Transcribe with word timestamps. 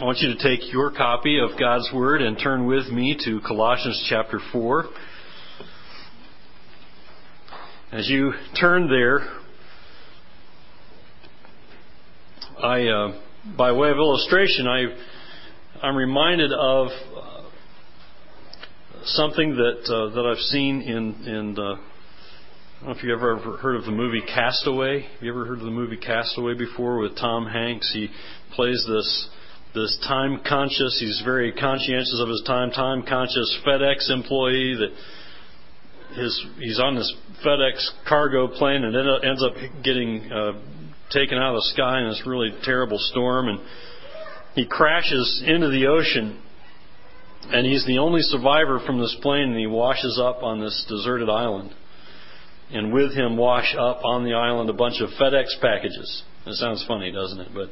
I 0.00 0.04
want 0.04 0.20
you 0.20 0.34
to 0.34 0.42
take 0.42 0.72
your 0.72 0.90
copy 0.90 1.38
of 1.38 1.58
God's 1.58 1.90
Word 1.92 2.22
and 2.22 2.38
turn 2.38 2.64
with 2.64 2.88
me 2.88 3.18
to 3.22 3.38
Colossians 3.46 4.06
chapter 4.08 4.40
4. 4.50 4.84
As 7.92 8.08
you 8.08 8.32
turn 8.58 8.88
there, 8.88 9.28
I, 12.62 12.86
uh, 12.86 13.20
by 13.58 13.72
way 13.72 13.90
of 13.90 13.98
illustration, 13.98 14.66
I, 14.66 14.86
I'm 15.82 15.96
reminded 15.96 16.50
of 16.50 16.86
uh, 16.86 17.42
something 19.04 19.54
that 19.56 19.84
uh, 19.84 20.14
that 20.14 20.24
I've 20.24 20.42
seen 20.44 20.80
in 20.80 21.28
in. 21.28 21.50
I 21.58 21.76
don't 22.86 22.88
know 22.88 22.90
if 22.96 23.02
you 23.02 23.12
ever 23.12 23.36
heard 23.58 23.76
of 23.76 23.84
the 23.84 23.90
movie 23.90 24.22
Castaway. 24.22 25.02
Have 25.02 25.22
you 25.22 25.30
ever 25.30 25.44
heard 25.44 25.58
of 25.58 25.66
the 25.66 25.70
movie 25.70 25.98
Castaway 25.98 26.54
before 26.54 27.00
with 27.00 27.18
Tom 27.18 27.44
Hanks? 27.44 27.92
He 27.92 28.08
plays 28.54 28.82
this 28.88 29.28
this 29.74 29.98
time 30.06 30.40
conscious. 30.46 30.98
He's 31.00 31.22
very 31.24 31.52
conscientious 31.52 32.20
of 32.20 32.28
his 32.28 32.42
time. 32.46 32.70
Time 32.70 33.04
conscious 33.06 33.58
FedEx 33.66 34.10
employee 34.10 34.76
that 34.76 36.16
his 36.16 36.46
he's 36.58 36.80
on 36.80 36.96
this 36.96 37.12
FedEx 37.44 37.88
cargo 38.08 38.48
plane 38.48 38.82
and 38.82 38.94
it 38.94 39.24
ends 39.24 39.44
up 39.44 39.52
getting 39.84 40.30
uh, 40.32 40.52
taken 41.10 41.38
out 41.38 41.54
of 41.54 41.56
the 41.56 41.70
sky 41.74 42.00
in 42.00 42.08
this 42.08 42.22
really 42.26 42.50
terrible 42.62 42.98
storm, 42.98 43.48
and 43.48 43.60
he 44.54 44.66
crashes 44.66 45.42
into 45.46 45.68
the 45.68 45.86
ocean. 45.86 46.42
And 47.52 47.66
he's 47.66 47.86
the 47.86 47.98
only 47.98 48.20
survivor 48.20 48.80
from 48.86 49.00
this 49.00 49.16
plane, 49.22 49.50
and 49.50 49.58
he 49.58 49.66
washes 49.66 50.20
up 50.22 50.42
on 50.42 50.60
this 50.60 50.84
deserted 50.88 51.28
island. 51.28 51.72
And 52.70 52.92
with 52.92 53.12
him 53.12 53.36
wash 53.36 53.74
up 53.76 54.04
on 54.04 54.24
the 54.24 54.34
island 54.34 54.70
a 54.70 54.74
bunch 54.74 55.00
of 55.00 55.08
FedEx 55.20 55.60
packages. 55.60 56.22
It 56.46 56.54
sounds 56.54 56.84
funny, 56.86 57.10
doesn't 57.10 57.40
it? 57.40 57.48
But 57.52 57.70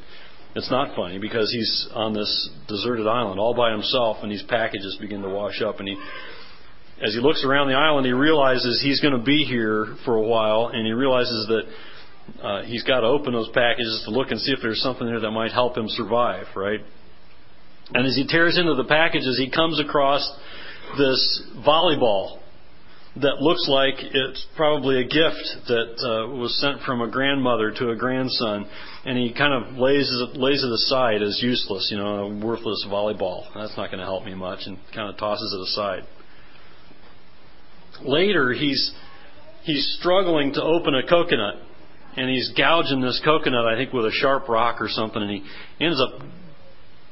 it's 0.54 0.70
not 0.70 0.96
funny 0.96 1.18
because 1.18 1.52
he's 1.52 1.88
on 1.94 2.14
this 2.14 2.50
deserted 2.68 3.06
island 3.06 3.38
all 3.38 3.54
by 3.54 3.70
himself, 3.70 4.18
and 4.22 4.32
these 4.32 4.42
packages 4.42 4.96
begin 5.00 5.22
to 5.22 5.28
wash 5.28 5.60
up. 5.62 5.78
And 5.78 5.88
he, 5.88 5.96
as 7.02 7.14
he 7.14 7.20
looks 7.20 7.44
around 7.44 7.68
the 7.68 7.74
island, 7.74 8.06
he 8.06 8.12
realizes 8.12 8.80
he's 8.82 9.00
going 9.00 9.16
to 9.16 9.24
be 9.24 9.44
here 9.44 9.96
for 10.04 10.16
a 10.16 10.22
while, 10.22 10.70
and 10.72 10.86
he 10.86 10.92
realizes 10.92 11.46
that 11.48 12.42
uh, 12.42 12.62
he's 12.62 12.82
got 12.82 13.00
to 13.00 13.06
open 13.06 13.32
those 13.32 13.50
packages 13.54 14.02
to 14.04 14.10
look 14.10 14.30
and 14.30 14.40
see 14.40 14.52
if 14.52 14.58
there's 14.62 14.80
something 14.82 15.06
there 15.06 15.20
that 15.20 15.30
might 15.30 15.52
help 15.52 15.76
him 15.76 15.86
survive, 15.88 16.46
right? 16.56 16.80
And 17.94 18.06
as 18.06 18.16
he 18.16 18.26
tears 18.26 18.58
into 18.58 18.74
the 18.74 18.84
packages, 18.84 19.38
he 19.38 19.50
comes 19.50 19.80
across 19.80 20.28
this 20.98 21.42
volleyball 21.66 22.38
that 23.20 23.40
looks 23.40 23.66
like 23.68 23.94
it's 23.98 24.46
probably 24.56 25.00
a 25.00 25.04
gift 25.04 25.66
that 25.66 25.94
uh, 26.00 26.34
was 26.34 26.58
sent 26.60 26.82
from 26.82 27.00
a 27.00 27.10
grandmother 27.10 27.72
to 27.72 27.90
a 27.90 27.96
grandson, 27.96 28.68
and 29.04 29.18
he 29.18 29.32
kind 29.32 29.52
of 29.52 29.76
lays 29.76 30.10
lays 30.34 30.62
it 30.62 30.72
aside 30.72 31.22
as 31.22 31.40
useless, 31.42 31.88
you 31.90 31.96
know, 31.96 32.26
a 32.26 32.44
worthless 32.44 32.86
volleyball. 32.88 33.44
That's 33.54 33.76
not 33.76 33.90
going 33.90 34.00
to 34.00 34.04
help 34.04 34.24
me 34.24 34.34
much, 34.34 34.60
and 34.66 34.78
kind 34.94 35.08
of 35.08 35.16
tosses 35.16 35.52
it 35.52 35.60
aside. 35.60 36.02
Later, 38.02 38.52
he's 38.52 38.92
he's 39.64 39.96
struggling 39.98 40.52
to 40.54 40.62
open 40.62 40.94
a 40.94 41.06
coconut 41.06 41.56
and 42.18 42.28
he's 42.28 42.50
gouging 42.56 43.00
this 43.00 43.20
coconut, 43.24 43.64
I 43.64 43.76
think, 43.76 43.92
with 43.92 44.04
a 44.04 44.10
sharp 44.10 44.48
rock 44.48 44.80
or 44.80 44.88
something, 44.88 45.22
and 45.22 45.30
he 45.30 45.44
ends 45.80 46.00
up 46.00 46.20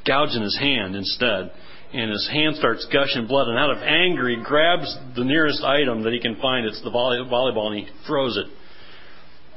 gouging 0.05 0.43
his 0.43 0.59
hand 0.59 0.97
instead. 0.97 1.53
And 1.97 2.11
his 2.11 2.29
hand 2.31 2.57
starts 2.57 2.87
gushing 2.93 3.27
blood, 3.27 3.49
and 3.49 3.59
out 3.59 3.71
of 3.71 3.79
anger, 3.79 4.29
he 4.29 4.37
grabs 4.37 4.95
the 5.17 5.25
nearest 5.25 5.63
item 5.65 6.03
that 6.03 6.13
he 6.13 6.21
can 6.21 6.37
find. 6.37 6.67
It's 6.67 6.83
the 6.83 6.91
volley- 6.91 7.25
volleyball, 7.25 7.73
and 7.73 7.87
he 7.87 7.89
throws 8.07 8.37
it. 8.37 8.47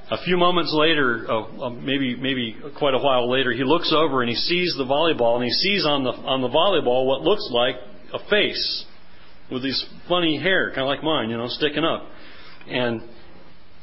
A 0.09 0.23
few 0.23 0.37
moments 0.37 0.73
later, 0.73 1.29
uh, 1.29 1.69
maybe 1.69 2.15
maybe 2.15 2.55
quite 2.77 2.93
a 2.93 2.97
while 2.97 3.29
later, 3.29 3.51
he 3.51 3.63
looks 3.63 3.93
over 3.93 4.21
and 4.21 4.29
he 4.29 4.35
sees 4.35 4.73
the 4.77 4.85
volleyball, 4.85 5.35
and 5.35 5.43
he 5.43 5.51
sees 5.51 5.85
on 5.85 6.03
the 6.03 6.11
on 6.11 6.41
the 6.41 6.47
volleyball 6.47 7.05
what 7.05 7.21
looks 7.21 7.47
like 7.51 7.75
a 8.13 8.19
face 8.29 8.85
with 9.51 9.61
these 9.61 9.85
funny 10.07 10.39
hair, 10.39 10.69
kind 10.69 10.81
of 10.81 10.87
like 10.87 11.03
mine, 11.03 11.29
you 11.29 11.37
know, 11.37 11.47
sticking 11.47 11.83
up. 11.83 12.07
And 12.67 13.01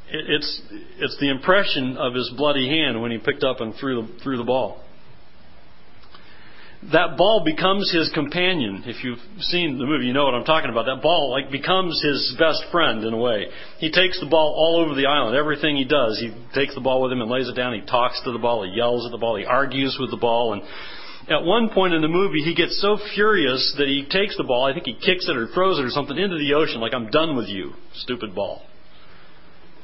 it's, 0.09 0.61
it's 0.99 1.17
the 1.19 1.29
impression 1.29 1.97
of 1.97 2.13
his 2.13 2.31
bloody 2.37 2.67
hand 2.67 3.01
when 3.01 3.11
he 3.11 3.17
picked 3.17 3.43
up 3.43 3.59
and 3.59 3.73
threw 3.75 4.01
the, 4.01 4.19
threw 4.23 4.37
the 4.37 4.43
ball. 4.43 4.81
That 6.93 7.17
ball 7.17 7.43
becomes 7.43 7.91
his 7.91 8.11
companion. 8.13 8.83
If 8.85 9.03
you've 9.03 9.19
seen 9.39 9.79
the 9.79 9.85
movie, 9.85 10.05
you 10.05 10.13
know 10.13 10.25
what 10.25 10.35
I'm 10.35 10.45
talking 10.45 10.69
about. 10.69 10.85
That 10.85 11.01
ball 11.01 11.31
like 11.31 11.51
becomes 11.51 11.99
his 12.03 12.35
best 12.37 12.63
friend 12.71 13.03
in 13.03 13.13
a 13.13 13.17
way. 13.17 13.47
He 13.79 13.91
takes 13.91 14.19
the 14.19 14.27
ball 14.27 14.53
all 14.55 14.85
over 14.85 14.93
the 14.93 15.07
island. 15.07 15.35
Everything 15.35 15.75
he 15.75 15.85
does, 15.85 16.19
he 16.19 16.31
takes 16.53 16.75
the 16.75 16.81
ball 16.81 17.01
with 17.01 17.11
him 17.11 17.21
and 17.21 17.31
lays 17.31 17.49
it 17.49 17.55
down. 17.55 17.73
He 17.73 17.81
talks 17.81 18.21
to 18.23 18.31
the 18.31 18.37
ball. 18.37 18.63
He 18.63 18.77
yells 18.77 19.05
at 19.05 19.11
the 19.11 19.17
ball. 19.17 19.37
He 19.37 19.45
argues 19.45 19.97
with 19.99 20.11
the 20.11 20.17
ball. 20.17 20.53
And 20.53 20.61
at 21.29 21.43
one 21.43 21.69
point 21.69 21.95
in 21.95 22.01
the 22.01 22.07
movie, 22.07 22.41
he 22.41 22.53
gets 22.53 22.79
so 22.79 22.97
furious 23.15 23.75
that 23.79 23.87
he 23.87 24.05
takes 24.07 24.37
the 24.37 24.43
ball. 24.43 24.65
I 24.65 24.73
think 24.73 24.85
he 24.85 24.93
kicks 24.93 25.27
it 25.27 25.35
or 25.35 25.47
throws 25.47 25.79
it 25.79 25.83
or 25.83 25.89
something 25.89 26.17
into 26.17 26.37
the 26.37 26.53
ocean, 26.53 26.79
like 26.79 26.93
I'm 26.93 27.09
done 27.09 27.35
with 27.35 27.47
you, 27.47 27.73
stupid 27.95 28.35
ball. 28.35 28.61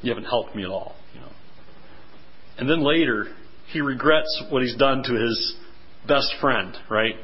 You 0.00 0.10
haven't 0.10 0.24
helped 0.24 0.54
me 0.54 0.62
at 0.62 0.70
all. 0.70 0.94
You 1.12 1.20
know. 1.20 1.32
And 2.58 2.70
then 2.70 2.84
later, 2.84 3.34
he 3.72 3.80
regrets 3.80 4.44
what 4.48 4.62
he's 4.62 4.76
done 4.76 5.02
to 5.02 5.12
his 5.14 5.56
best 6.06 6.34
friend, 6.40 6.76
right? 6.90 7.14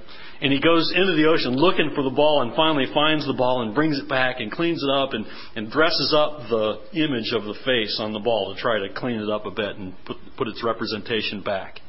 And 0.43 0.53
he 0.53 0.61
goes 0.61 0.91
into 0.95 1.15
the 1.17 1.29
ocean 1.29 1.55
looking 1.57 1.93
for 1.95 2.03
the 2.03 2.11
ball 2.11 2.43
and 2.43 2.55
finally 2.55 2.87
finds 2.95 3.27
the 3.27 3.35
ball 3.35 3.63
and 3.63 3.75
brings 3.75 3.99
it 3.99 4.09
back 4.09 4.41
and 4.41 4.51
cleans 4.51 4.83
it 4.83 4.89
up 4.89 5.13
and, 5.13 5.27
and 5.55 5.71
dresses 5.71 6.15
up 6.17 6.49
the 6.49 6.81
image 6.95 7.33
of 7.35 7.45
the 7.45 7.57
face 7.65 7.99
on 8.01 8.13
the 8.13 8.21
ball 8.21 8.55
to 8.55 8.61
try 8.61 8.79
to 8.79 8.93
clean 8.95 9.21
it 9.21 9.29
up 9.29 9.45
a 9.45 9.51
bit 9.51 9.77
and 9.77 9.95
put, 10.07 10.17
put 10.39 10.49
its 10.49 10.65
representation 10.65 11.43
back. 11.43 11.81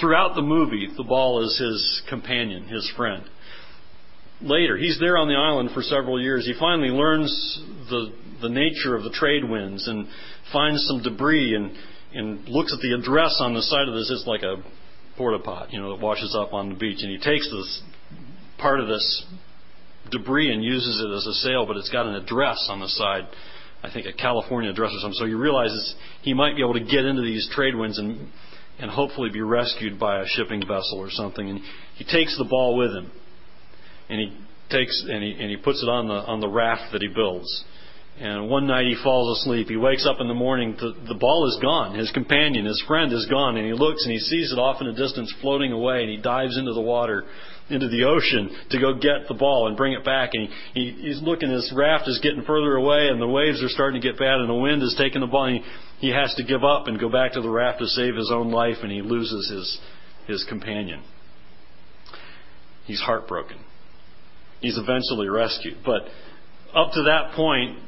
Throughout 0.00 0.34
the 0.34 0.42
movie, 0.42 0.88
the 0.96 1.04
ball 1.04 1.44
is 1.44 1.56
his 1.58 2.02
companion, 2.08 2.64
his 2.64 2.90
friend 2.96 3.24
later. 4.40 4.76
He's 4.76 4.98
there 4.98 5.18
on 5.18 5.28
the 5.28 5.34
island 5.34 5.70
for 5.74 5.82
several 5.82 6.20
years. 6.20 6.46
He 6.46 6.54
finally 6.58 6.88
learns 6.88 7.30
the, 7.88 8.12
the 8.42 8.48
nature 8.48 8.96
of 8.96 9.04
the 9.04 9.10
trade 9.10 9.44
winds 9.44 9.86
and 9.86 10.06
finds 10.52 10.84
some 10.86 11.02
debris 11.02 11.54
and, 11.54 11.72
and 12.12 12.48
looks 12.48 12.72
at 12.72 12.80
the 12.80 12.92
address 12.94 13.36
on 13.40 13.54
the 13.54 13.62
side 13.62 13.88
of 13.88 13.94
this. 13.94 14.10
It's 14.10 14.26
like 14.26 14.42
a 14.42 14.56
porta 15.16 15.38
pot, 15.38 15.72
you 15.72 15.80
know, 15.80 15.96
that 15.96 16.02
washes 16.02 16.34
up 16.38 16.52
on 16.52 16.70
the 16.70 16.74
beach. 16.74 16.98
And 17.02 17.10
he 17.10 17.18
takes 17.18 17.48
this 17.50 17.82
part 18.58 18.80
of 18.80 18.88
this 18.88 19.24
debris 20.10 20.52
and 20.52 20.64
uses 20.64 21.00
it 21.00 21.14
as 21.14 21.26
a 21.26 21.34
sail, 21.34 21.66
but 21.66 21.76
it's 21.76 21.90
got 21.90 22.06
an 22.06 22.14
address 22.14 22.66
on 22.68 22.80
the 22.80 22.88
side. 22.88 23.28
I 23.82 23.90
think 23.92 24.06
a 24.06 24.12
California 24.12 24.70
address 24.70 24.92
or 24.94 25.00
something. 25.00 25.18
So 25.18 25.26
he 25.26 25.34
realizes 25.34 25.94
he 26.22 26.34
might 26.34 26.56
be 26.56 26.62
able 26.62 26.74
to 26.74 26.84
get 26.84 27.04
into 27.04 27.22
these 27.22 27.48
trade 27.52 27.74
winds 27.74 27.98
and 27.98 28.28
and 28.78 28.90
hopefully 28.90 29.28
be 29.30 29.42
rescued 29.42 30.00
by 30.00 30.20
a 30.20 30.24
shipping 30.26 30.60
vessel 30.60 30.98
or 30.98 31.10
something. 31.10 31.48
And 31.48 31.60
he 31.96 32.04
takes 32.04 32.36
the 32.38 32.44
ball 32.44 32.78
with 32.78 32.92
him 32.92 33.10
and 34.08 34.20
he 34.20 34.36
takes 34.70 35.04
and 35.08 35.22
he, 35.22 35.32
and 35.32 35.50
he 35.50 35.56
puts 35.56 35.82
it 35.82 35.88
on 35.88 36.08
the 36.08 36.14
on 36.14 36.40
the 36.40 36.48
raft 36.48 36.92
that 36.92 37.02
he 37.02 37.08
builds. 37.08 37.64
And 38.20 38.50
one 38.50 38.66
night 38.66 38.84
he 38.84 38.96
falls 39.02 39.38
asleep. 39.38 39.68
He 39.68 39.78
wakes 39.78 40.06
up 40.06 40.20
in 40.20 40.28
the 40.28 40.34
morning. 40.34 40.76
The, 40.78 40.92
the 41.08 41.14
ball 41.14 41.48
is 41.48 41.58
gone. 41.62 41.98
His 41.98 42.10
companion, 42.10 42.66
his 42.66 42.82
friend, 42.86 43.10
is 43.12 43.26
gone. 43.30 43.56
And 43.56 43.66
he 43.66 43.72
looks 43.72 44.04
and 44.04 44.12
he 44.12 44.18
sees 44.18 44.52
it 44.52 44.58
off 44.58 44.82
in 44.82 44.88
the 44.88 44.92
distance 44.92 45.32
floating 45.40 45.72
away. 45.72 46.02
And 46.02 46.10
he 46.10 46.18
dives 46.18 46.58
into 46.58 46.74
the 46.74 46.82
water, 46.82 47.24
into 47.70 47.88
the 47.88 48.04
ocean 48.04 48.54
to 48.70 48.78
go 48.78 48.92
get 48.92 49.26
the 49.26 49.34
ball 49.34 49.68
and 49.68 49.76
bring 49.76 49.94
it 49.94 50.04
back. 50.04 50.30
And 50.34 50.50
he, 50.74 50.80
he, 50.80 51.08
he's 51.08 51.22
looking. 51.22 51.50
His 51.50 51.72
raft 51.74 52.08
is 52.08 52.20
getting 52.22 52.42
further 52.42 52.76
away, 52.76 53.08
and 53.08 53.22
the 53.22 53.26
waves 53.26 53.62
are 53.62 53.70
starting 53.70 54.02
to 54.02 54.06
get 54.06 54.18
bad, 54.18 54.38
and 54.38 54.50
the 54.50 54.54
wind 54.54 54.82
is 54.82 54.94
taking 54.98 55.22
the 55.22 55.26
ball. 55.26 55.46
And 55.46 55.64
he, 55.98 56.08
he 56.08 56.12
has 56.12 56.34
to 56.34 56.44
give 56.44 56.62
up 56.62 56.88
and 56.88 57.00
go 57.00 57.08
back 57.08 57.32
to 57.32 57.40
the 57.40 57.48
raft 57.48 57.78
to 57.78 57.86
save 57.86 58.16
his 58.16 58.30
own 58.30 58.50
life, 58.50 58.76
and 58.82 58.92
he 58.92 59.00
loses 59.00 59.48
his 59.48 59.80
his 60.26 60.44
companion. 60.46 61.02
He's 62.84 63.00
heartbroken 63.00 63.64
he's 64.60 64.78
eventually 64.78 65.28
rescued. 65.28 65.78
But 65.84 66.02
up 66.74 66.92
to 66.92 67.02
that 67.04 67.32
point, 67.34 67.78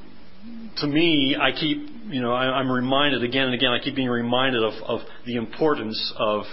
to 0.78 0.86
me, 0.86 1.36
I 1.40 1.52
keep, 1.52 1.88
you 2.06 2.20
know, 2.20 2.32
I, 2.32 2.60
am 2.60 2.70
reminded 2.70 3.22
again 3.22 3.44
and 3.46 3.54
again, 3.54 3.70
I 3.70 3.78
keep 3.82 3.94
being 3.94 4.08
reminded 4.08 4.62
of, 4.62 4.72
of 4.84 5.00
the 5.26 5.36
importance 5.36 6.12
of 6.16 6.44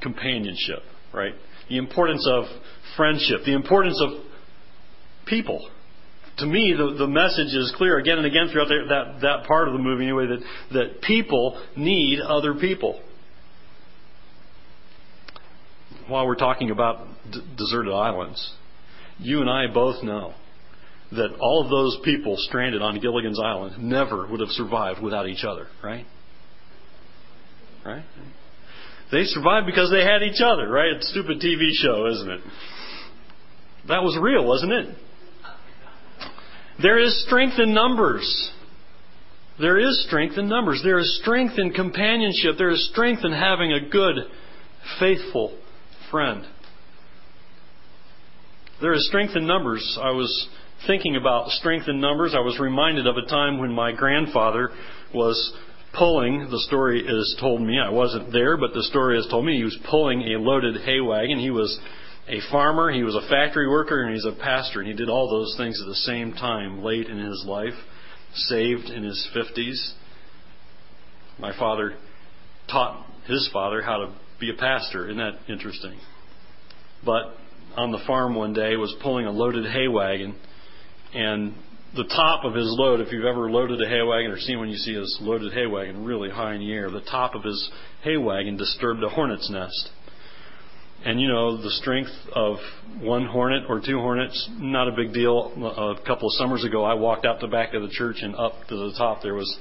companionship, 0.00 0.82
right? 1.12 1.32
The 1.68 1.78
importance 1.78 2.26
of 2.30 2.44
friendship, 2.96 3.40
the 3.44 3.54
importance 3.54 4.00
of 4.02 4.24
people. 5.26 5.68
To 6.38 6.46
me, 6.46 6.74
the, 6.76 6.96
the 6.98 7.06
message 7.06 7.54
is 7.54 7.72
clear 7.76 7.98
again 7.98 8.18
and 8.18 8.26
again 8.26 8.48
throughout 8.52 8.68
the, 8.68 8.84
that, 8.88 9.20
that 9.22 9.48
part 9.48 9.68
of 9.68 9.74
the 9.74 9.80
movie, 9.80 10.04
anyway, 10.04 10.26
that, 10.26 10.40
that 10.72 11.02
people 11.02 11.60
need 11.76 12.20
other 12.20 12.54
people. 12.54 13.00
While 16.06 16.26
we're 16.26 16.36
talking 16.36 16.70
about 16.70 17.06
d- 17.30 17.40
deserted 17.56 17.92
islands, 17.92 18.52
you 19.18 19.40
and 19.40 19.50
I 19.50 19.66
both 19.72 20.02
know 20.02 20.34
that 21.12 21.30
all 21.40 21.64
of 21.64 21.70
those 21.70 21.98
people 22.04 22.34
stranded 22.36 22.82
on 22.82 23.00
Gilligan's 23.00 23.40
Island 23.40 23.82
never 23.82 24.26
would 24.26 24.40
have 24.40 24.50
survived 24.50 25.02
without 25.02 25.26
each 25.26 25.44
other, 25.44 25.66
right? 25.82 26.06
Right? 27.84 28.04
They 29.10 29.24
survived 29.24 29.66
because 29.66 29.90
they 29.90 30.04
had 30.04 30.22
each 30.22 30.42
other, 30.44 30.68
right? 30.68 30.92
It's 30.96 31.06
a 31.06 31.10
stupid 31.10 31.40
TV 31.40 31.70
show, 31.72 32.06
isn't 32.08 32.30
it? 32.30 32.40
That 33.88 34.02
was 34.02 34.18
real, 34.20 34.44
wasn't 34.44 34.72
it? 34.72 34.96
There 36.82 36.98
is 36.98 37.24
strength 37.26 37.58
in 37.58 37.72
numbers. 37.72 38.50
There 39.58 39.78
is 39.78 40.04
strength 40.06 40.36
in 40.36 40.48
numbers. 40.48 40.82
There 40.84 40.98
is 40.98 41.18
strength 41.22 41.58
in 41.58 41.72
companionship. 41.72 42.56
There 42.58 42.70
is 42.70 42.88
strength 42.92 43.24
in 43.24 43.32
having 43.32 43.72
a 43.72 43.88
good 43.88 44.16
faithful 45.00 45.58
friend. 46.10 46.44
There 48.80 48.92
is 48.92 49.08
strength 49.08 49.34
in 49.34 49.46
numbers. 49.46 49.98
I 50.00 50.10
was 50.10 50.48
thinking 50.86 51.16
about 51.16 51.48
strength 51.50 51.88
in 51.88 52.00
numbers. 52.00 52.34
I 52.36 52.40
was 52.40 52.58
reminded 52.58 53.06
of 53.06 53.16
a 53.16 53.26
time 53.26 53.58
when 53.58 53.72
my 53.72 53.92
grandfather 53.92 54.70
was 55.14 55.52
pulling, 55.96 56.48
the 56.50 56.60
story 56.68 57.00
is 57.00 57.36
told 57.40 57.62
me, 57.62 57.78
I 57.78 57.90
wasn't 57.90 58.32
there, 58.32 58.56
but 58.56 58.72
the 58.74 58.82
story 58.84 59.18
is 59.18 59.26
told 59.30 59.44
me 59.44 59.56
he 59.56 59.64
was 59.64 59.78
pulling 59.90 60.22
a 60.22 60.38
loaded 60.38 60.80
hay 60.82 61.00
wagon. 61.00 61.38
He 61.38 61.50
was 61.50 61.78
a 62.28 62.40
farmer, 62.50 62.90
he 62.90 63.02
was 63.02 63.14
a 63.14 63.28
factory 63.28 63.68
worker, 63.68 64.02
and 64.02 64.14
he's 64.14 64.24
a 64.24 64.38
pastor. 64.38 64.80
And 64.80 64.88
he 64.88 64.94
did 64.94 65.08
all 65.08 65.30
those 65.30 65.54
things 65.56 65.80
at 65.80 65.88
the 65.88 65.94
same 65.94 66.32
time 66.32 66.82
late 66.82 67.08
in 67.08 67.18
his 67.18 67.44
life, 67.46 67.74
saved 68.34 68.86
in 68.86 69.02
his 69.02 69.28
50s. 69.34 69.92
My 71.38 71.56
father 71.58 71.94
taught 72.70 73.06
his 73.26 73.48
father 73.52 73.82
how 73.82 73.98
to 73.98 74.14
be 74.38 74.50
a 74.50 74.54
pastor. 74.54 75.06
Isn't 75.06 75.18
that 75.18 75.38
interesting? 75.48 75.98
But 77.04 77.36
on 77.76 77.92
the 77.92 78.00
farm 78.06 78.34
one 78.34 78.52
day 78.52 78.76
was 78.76 78.94
pulling 79.02 79.26
a 79.26 79.30
loaded 79.30 79.70
hay 79.70 79.88
wagon, 79.88 80.36
and 81.14 81.54
the 81.96 82.04
top 82.04 82.44
of 82.44 82.54
his 82.54 82.66
load, 82.78 83.00
if 83.00 83.12
you've 83.12 83.24
ever 83.24 83.50
loaded 83.50 83.80
a 83.80 83.88
hay 83.88 84.02
wagon 84.02 84.30
or 84.30 84.38
seen 84.38 84.60
when 84.60 84.68
you 84.68 84.76
see 84.76 84.94
his 84.94 85.18
loaded 85.20 85.52
hay 85.52 85.66
wagon 85.66 86.04
really 86.04 86.30
high 86.30 86.54
in 86.54 86.60
the 86.60 86.72
air, 86.72 86.90
the 86.90 87.00
top 87.00 87.34
of 87.34 87.42
his 87.42 87.70
hay 88.02 88.16
wagon 88.16 88.56
disturbed 88.56 89.02
a 89.02 89.08
hornet's 89.08 89.50
nest. 89.50 89.90
And 91.04 91.20
you 91.20 91.28
know, 91.28 91.56
the 91.56 91.70
strength 91.70 92.10
of 92.34 92.56
one 93.00 93.24
hornet 93.24 93.64
or 93.68 93.80
two 93.80 93.98
hornets, 94.00 94.50
not 94.58 94.88
a 94.88 94.92
big 94.92 95.14
deal. 95.14 95.52
A 95.56 96.04
couple 96.04 96.28
of 96.28 96.34
summers 96.34 96.64
ago, 96.64 96.84
I 96.84 96.94
walked 96.94 97.24
out 97.24 97.40
the 97.40 97.46
back 97.46 97.72
of 97.72 97.82
the 97.82 97.88
church 97.88 98.16
and 98.20 98.34
up 98.34 98.54
to 98.68 98.76
the 98.76 98.94
top 98.98 99.22
there 99.22 99.34
was 99.34 99.58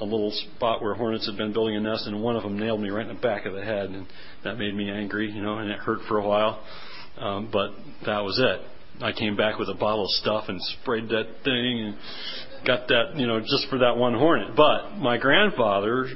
a 0.00 0.04
little 0.04 0.32
spot 0.56 0.82
where 0.82 0.94
hornets 0.94 1.26
had 1.26 1.36
been 1.36 1.52
building 1.52 1.76
a 1.76 1.80
nest, 1.80 2.06
and 2.06 2.20
one 2.20 2.34
of 2.34 2.42
them 2.42 2.58
nailed 2.58 2.80
me 2.80 2.90
right 2.90 3.06
in 3.06 3.14
the 3.14 3.20
back 3.20 3.46
of 3.46 3.54
the 3.54 3.62
head, 3.62 3.90
and 3.90 4.06
that 4.42 4.58
made 4.58 4.74
me 4.74 4.90
angry, 4.90 5.30
you 5.30 5.40
know, 5.40 5.58
and 5.58 5.70
it 5.70 5.78
hurt 5.78 6.00
for 6.08 6.18
a 6.18 6.26
while. 6.26 6.64
Um, 7.16 7.48
but 7.52 7.70
that 8.04 8.24
was 8.24 8.40
it. 8.40 8.73
I 9.00 9.12
came 9.12 9.36
back 9.36 9.58
with 9.58 9.68
a 9.68 9.74
bottle 9.74 10.04
of 10.04 10.10
stuff 10.10 10.44
and 10.48 10.60
sprayed 10.62 11.08
that 11.08 11.26
thing 11.42 11.80
and 11.80 11.96
got 12.66 12.88
that, 12.88 13.16
you 13.16 13.26
know, 13.26 13.40
just 13.40 13.68
for 13.68 13.78
that 13.78 13.96
one 13.96 14.14
hornet. 14.14 14.56
But 14.56 14.96
my 14.96 15.18
grandfather, 15.18 16.08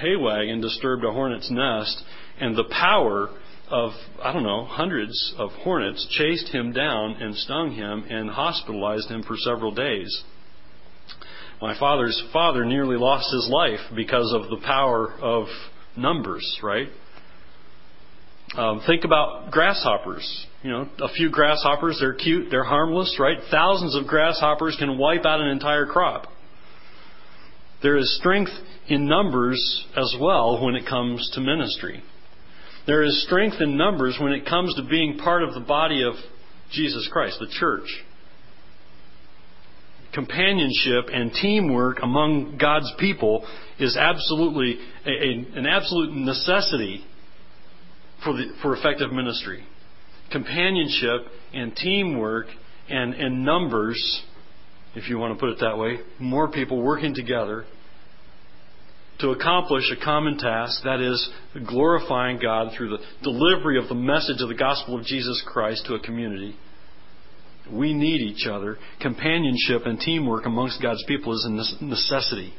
hay 0.00 0.16
wagon, 0.16 0.60
disturbed 0.60 1.04
a 1.04 1.10
hornet's 1.10 1.50
nest, 1.50 2.02
and 2.40 2.56
the 2.56 2.64
power 2.64 3.30
of, 3.68 3.90
I 4.22 4.32
don't 4.32 4.44
know, 4.44 4.64
hundreds 4.64 5.34
of 5.36 5.50
hornets 5.50 6.06
chased 6.10 6.48
him 6.48 6.72
down 6.72 7.16
and 7.20 7.34
stung 7.34 7.72
him 7.72 8.04
and 8.08 8.30
hospitalized 8.30 9.10
him 9.10 9.22
for 9.22 9.36
several 9.36 9.72
days. 9.72 10.22
My 11.60 11.78
father's 11.78 12.22
father 12.32 12.64
nearly 12.64 12.96
lost 12.96 13.32
his 13.32 13.48
life 13.50 13.80
because 13.96 14.32
of 14.32 14.50
the 14.50 14.64
power 14.64 15.12
of 15.20 15.46
numbers, 15.96 16.60
right? 16.62 16.88
Um, 18.56 18.82
think 18.86 19.04
about 19.04 19.50
grasshoppers. 19.50 20.46
You 20.62 20.70
know, 20.70 20.88
a 21.00 21.08
few 21.08 21.30
grasshoppers, 21.30 21.98
they're 22.00 22.14
cute, 22.14 22.48
they're 22.50 22.64
harmless, 22.64 23.16
right? 23.18 23.38
Thousands 23.50 23.96
of 23.96 24.06
grasshoppers 24.06 24.76
can 24.78 24.96
wipe 24.96 25.24
out 25.24 25.40
an 25.40 25.48
entire 25.48 25.86
crop. 25.86 26.28
There 27.82 27.96
is 27.96 28.16
strength 28.18 28.52
in 28.88 29.06
numbers 29.06 29.84
as 29.96 30.16
well 30.20 30.64
when 30.64 30.76
it 30.76 30.86
comes 30.86 31.28
to 31.34 31.40
ministry. 31.40 32.02
There 32.86 33.02
is 33.02 33.24
strength 33.24 33.56
in 33.60 33.76
numbers 33.76 34.18
when 34.20 34.32
it 34.32 34.46
comes 34.46 34.74
to 34.76 34.82
being 34.88 35.18
part 35.18 35.42
of 35.42 35.54
the 35.54 35.60
body 35.60 36.02
of 36.02 36.14
Jesus 36.70 37.08
Christ, 37.12 37.38
the 37.40 37.48
church. 37.48 38.04
Companionship 40.12 41.10
and 41.12 41.32
teamwork 41.32 41.98
among 42.02 42.56
God's 42.58 42.90
people 42.98 43.44
is 43.80 43.96
absolutely 43.96 44.78
a, 45.04 45.10
a, 45.10 45.58
an 45.58 45.66
absolute 45.66 46.14
necessity 46.14 47.04
for, 48.24 48.32
the, 48.32 48.52
for 48.62 48.76
effective 48.76 49.12
ministry. 49.12 49.64
Companionship 50.32 51.26
and 51.52 51.76
teamwork 51.76 52.46
and, 52.88 53.14
and 53.14 53.44
numbers, 53.44 54.22
if 54.94 55.08
you 55.08 55.18
want 55.18 55.34
to 55.34 55.40
put 55.40 55.50
it 55.50 55.58
that 55.60 55.78
way, 55.78 55.98
more 56.18 56.50
people 56.50 56.82
working 56.82 57.14
together 57.14 57.64
to 59.20 59.30
accomplish 59.30 59.84
a 59.92 60.04
common 60.04 60.38
task, 60.38 60.82
that 60.84 61.00
is, 61.00 61.30
glorifying 61.68 62.38
God 62.40 62.72
through 62.76 62.90
the 62.90 62.98
delivery 63.22 63.78
of 63.78 63.88
the 63.88 63.94
message 63.94 64.40
of 64.40 64.48
the 64.48 64.56
gospel 64.56 64.98
of 64.98 65.04
Jesus 65.04 65.42
Christ 65.46 65.86
to 65.86 65.94
a 65.94 66.00
community. 66.00 66.56
We 67.70 67.94
need 67.94 68.20
each 68.20 68.46
other. 68.46 68.76
Companionship 69.00 69.86
and 69.86 69.98
teamwork 69.98 70.46
amongst 70.46 70.82
God's 70.82 71.04
people 71.06 71.32
is 71.32 71.46
a 71.48 71.84
necessity 71.84 72.52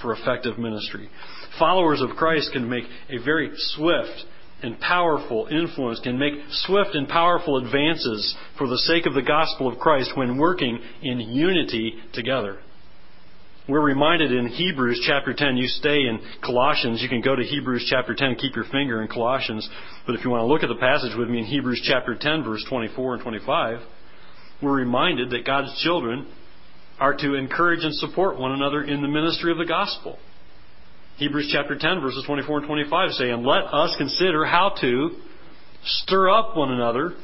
for 0.00 0.12
effective 0.12 0.58
ministry. 0.58 1.10
Followers 1.58 2.00
of 2.00 2.10
Christ 2.10 2.52
can 2.52 2.68
make 2.68 2.84
a 3.10 3.22
very 3.22 3.50
swift 3.54 4.24
and 4.62 4.80
powerful 4.80 5.46
influence, 5.50 6.00
can 6.00 6.18
make 6.18 6.34
swift 6.50 6.94
and 6.94 7.08
powerful 7.08 7.58
advances 7.58 8.36
for 8.56 8.66
the 8.66 8.78
sake 8.78 9.06
of 9.06 9.14
the 9.14 9.22
gospel 9.22 9.68
of 9.68 9.78
Christ 9.78 10.16
when 10.16 10.38
working 10.38 10.78
in 11.02 11.20
unity 11.20 11.94
together. 12.12 12.58
We're 13.68 13.84
reminded 13.84 14.32
in 14.32 14.46
Hebrews 14.46 15.04
chapter 15.06 15.34
10, 15.34 15.58
you 15.58 15.66
stay 15.66 16.06
in 16.06 16.20
Colossians, 16.42 17.02
you 17.02 17.08
can 17.08 17.20
go 17.20 17.36
to 17.36 17.42
Hebrews 17.42 17.86
chapter 17.90 18.14
10, 18.14 18.36
keep 18.36 18.56
your 18.56 18.64
finger 18.64 19.02
in 19.02 19.08
Colossians, 19.08 19.68
but 20.06 20.14
if 20.14 20.24
you 20.24 20.30
want 20.30 20.40
to 20.40 20.46
look 20.46 20.62
at 20.62 20.68
the 20.68 20.80
passage 20.80 21.14
with 21.16 21.28
me 21.28 21.40
in 21.40 21.44
Hebrews 21.44 21.82
chapter 21.86 22.16
10, 22.18 22.44
verse 22.44 22.64
24 22.66 23.14
and 23.14 23.22
25, 23.22 23.80
we're 24.62 24.74
reminded 24.74 25.30
that 25.30 25.44
God's 25.44 25.78
children 25.82 26.26
are 26.98 27.14
to 27.14 27.34
encourage 27.34 27.84
and 27.84 27.94
support 27.96 28.38
one 28.38 28.52
another 28.52 28.82
in 28.82 29.02
the 29.02 29.08
ministry 29.08 29.52
of 29.52 29.58
the 29.58 29.66
gospel. 29.66 30.18
Hebrews 31.18 31.50
chapter 31.52 31.76
10, 31.76 32.00
verses 32.00 32.22
24 32.26 32.58
and 32.58 32.66
25 32.66 33.10
say, 33.10 33.30
And 33.30 33.44
let 33.44 33.64
us 33.72 33.92
consider 33.98 34.44
how 34.44 34.72
to 34.80 35.10
stir 35.84 36.30
up 36.30 36.56
one 36.56 36.70
another 36.70 37.14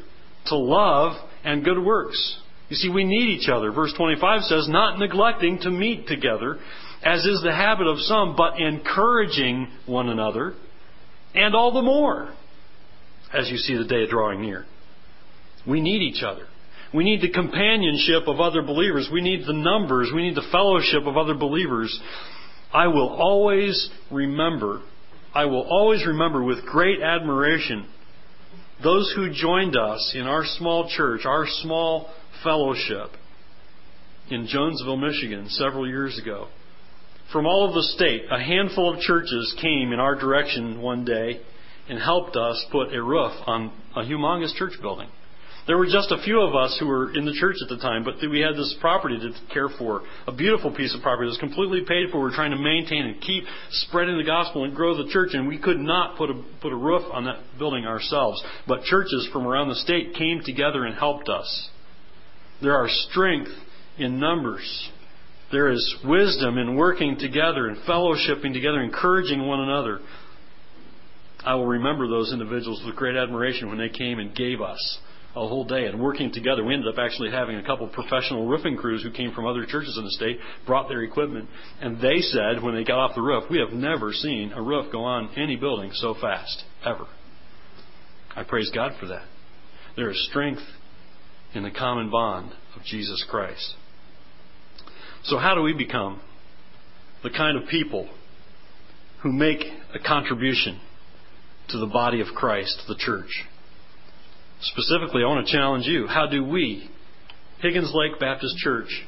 to 0.46 0.56
love 0.56 1.12
and 1.44 1.64
good 1.64 1.78
works. 1.78 2.38
You 2.68 2.76
see, 2.76 2.88
we 2.88 3.04
need 3.04 3.28
each 3.28 3.48
other. 3.48 3.70
Verse 3.70 3.92
25 3.96 4.42
says, 4.42 4.66
Not 4.68 4.98
neglecting 4.98 5.60
to 5.60 5.70
meet 5.70 6.08
together, 6.08 6.58
as 7.04 7.24
is 7.24 7.40
the 7.44 7.52
habit 7.52 7.86
of 7.86 8.00
some, 8.00 8.34
but 8.36 8.58
encouraging 8.58 9.68
one 9.86 10.08
another, 10.08 10.54
and 11.32 11.54
all 11.54 11.72
the 11.72 11.82
more 11.82 12.34
as 13.32 13.48
you 13.48 13.58
see 13.58 13.76
the 13.76 13.84
day 13.84 14.06
drawing 14.08 14.40
near. 14.40 14.64
We 15.68 15.80
need 15.80 16.02
each 16.02 16.24
other. 16.24 16.46
We 16.92 17.04
need 17.04 17.20
the 17.20 17.30
companionship 17.30 18.26
of 18.26 18.40
other 18.40 18.62
believers. 18.62 19.08
We 19.12 19.20
need 19.20 19.46
the 19.46 19.52
numbers. 19.52 20.10
We 20.12 20.22
need 20.22 20.36
the 20.36 20.48
fellowship 20.50 21.06
of 21.06 21.16
other 21.16 21.34
believers. 21.34 21.96
I 22.74 22.88
will 22.88 23.08
always 23.08 23.88
remember, 24.10 24.82
I 25.32 25.44
will 25.44 25.62
always 25.62 26.04
remember 26.04 26.42
with 26.42 26.66
great 26.66 27.00
admiration 27.00 27.86
those 28.82 29.12
who 29.14 29.32
joined 29.32 29.76
us 29.76 30.14
in 30.16 30.22
our 30.22 30.44
small 30.44 30.88
church, 30.88 31.20
our 31.24 31.46
small 31.46 32.10
fellowship 32.42 33.10
in 34.28 34.48
Jonesville, 34.48 34.96
Michigan 34.96 35.48
several 35.50 35.88
years 35.88 36.18
ago. 36.18 36.48
From 37.32 37.46
all 37.46 37.66
of 37.68 37.74
the 37.74 37.82
state, 37.94 38.22
a 38.30 38.38
handful 38.38 38.92
of 38.92 39.00
churches 39.00 39.54
came 39.60 39.92
in 39.92 40.00
our 40.00 40.16
direction 40.16 40.80
one 40.82 41.04
day 41.04 41.40
and 41.88 41.98
helped 41.98 42.36
us 42.36 42.64
put 42.72 42.92
a 42.92 43.02
roof 43.02 43.32
on 43.46 43.72
a 43.94 44.00
humongous 44.00 44.54
church 44.54 44.72
building. 44.82 45.08
There 45.66 45.78
were 45.78 45.86
just 45.86 46.10
a 46.10 46.22
few 46.22 46.42
of 46.42 46.54
us 46.54 46.76
who 46.78 46.86
were 46.86 47.16
in 47.16 47.24
the 47.24 47.32
church 47.32 47.56
at 47.62 47.70
the 47.70 47.78
time, 47.78 48.04
but 48.04 48.16
we 48.20 48.40
had 48.40 48.54
this 48.54 48.76
property 48.80 49.18
to 49.18 49.32
care 49.52 49.70
for. 49.78 50.02
A 50.26 50.32
beautiful 50.32 50.70
piece 50.70 50.94
of 50.94 51.00
property 51.00 51.26
that 51.26 51.30
was 51.30 51.38
completely 51.38 51.80
paid 51.88 52.10
for. 52.10 52.22
We 52.22 52.30
are 52.30 52.34
trying 52.34 52.50
to 52.50 52.58
maintain 52.58 53.06
and 53.06 53.20
keep 53.20 53.44
spreading 53.70 54.18
the 54.18 54.24
gospel 54.24 54.64
and 54.64 54.76
grow 54.76 54.94
the 54.94 55.10
church, 55.10 55.30
and 55.32 55.48
we 55.48 55.58
could 55.58 55.78
not 55.78 56.18
put 56.18 56.28
a, 56.28 56.34
put 56.60 56.70
a 56.70 56.76
roof 56.76 57.04
on 57.10 57.24
that 57.24 57.38
building 57.58 57.86
ourselves. 57.86 58.44
But 58.68 58.82
churches 58.82 59.26
from 59.32 59.46
around 59.46 59.70
the 59.70 59.76
state 59.76 60.14
came 60.14 60.42
together 60.44 60.84
and 60.84 60.94
helped 60.98 61.30
us. 61.30 61.70
There 62.60 62.76
are 62.76 62.88
strength 62.88 63.52
in 63.96 64.20
numbers. 64.20 64.90
There 65.50 65.70
is 65.70 65.96
wisdom 66.04 66.58
in 66.58 66.76
working 66.76 67.16
together 67.18 67.68
and 67.68 67.78
fellowshipping 67.88 68.52
together, 68.52 68.82
encouraging 68.82 69.46
one 69.46 69.60
another. 69.60 70.00
I 71.42 71.54
will 71.54 71.66
remember 71.66 72.06
those 72.06 72.32
individuals 72.34 72.82
with 72.84 72.96
great 72.96 73.16
admiration 73.16 73.68
when 73.70 73.78
they 73.78 73.88
came 73.88 74.18
and 74.18 74.34
gave 74.34 74.60
us 74.60 74.98
a 75.36 75.48
whole 75.48 75.64
day 75.64 75.86
and 75.86 76.00
working 76.00 76.32
together. 76.32 76.64
We 76.64 76.74
ended 76.74 76.92
up 76.92 76.98
actually 76.98 77.30
having 77.30 77.56
a 77.56 77.64
couple 77.64 77.86
of 77.86 77.92
professional 77.92 78.46
roofing 78.46 78.76
crews 78.76 79.02
who 79.02 79.10
came 79.10 79.32
from 79.32 79.46
other 79.46 79.66
churches 79.66 79.96
in 79.98 80.04
the 80.04 80.10
state, 80.10 80.38
brought 80.66 80.88
their 80.88 81.02
equipment, 81.02 81.48
and 81.80 82.00
they 82.00 82.20
said 82.20 82.62
when 82.62 82.74
they 82.74 82.84
got 82.84 82.98
off 82.98 83.14
the 83.14 83.22
roof, 83.22 83.44
we 83.50 83.58
have 83.58 83.72
never 83.72 84.12
seen 84.12 84.52
a 84.52 84.62
roof 84.62 84.92
go 84.92 85.02
on 85.02 85.30
any 85.36 85.56
building 85.56 85.90
so 85.94 86.14
fast, 86.20 86.62
ever. 86.84 87.06
I 88.36 88.44
praise 88.44 88.70
God 88.74 88.92
for 89.00 89.06
that. 89.06 89.26
There 89.96 90.10
is 90.10 90.26
strength 90.30 90.62
in 91.52 91.62
the 91.62 91.70
common 91.70 92.10
bond 92.10 92.52
of 92.76 92.82
Jesus 92.84 93.24
Christ. 93.28 93.74
So, 95.24 95.38
how 95.38 95.54
do 95.54 95.62
we 95.62 95.72
become 95.72 96.20
the 97.22 97.30
kind 97.30 97.56
of 97.56 97.68
people 97.68 98.08
who 99.22 99.32
make 99.32 99.64
a 99.94 99.98
contribution 99.98 100.80
to 101.70 101.78
the 101.78 101.86
body 101.86 102.20
of 102.20 102.28
Christ, 102.34 102.82
the 102.88 102.96
church? 102.96 103.44
Specifically, 104.60 105.22
I 105.22 105.28
want 105.28 105.46
to 105.46 105.52
challenge 105.52 105.86
you. 105.86 106.06
How 106.06 106.26
do 106.26 106.44
we, 106.44 106.90
Higgins 107.60 107.92
Lake 107.94 108.18
Baptist 108.18 108.56
Church, 108.58 109.04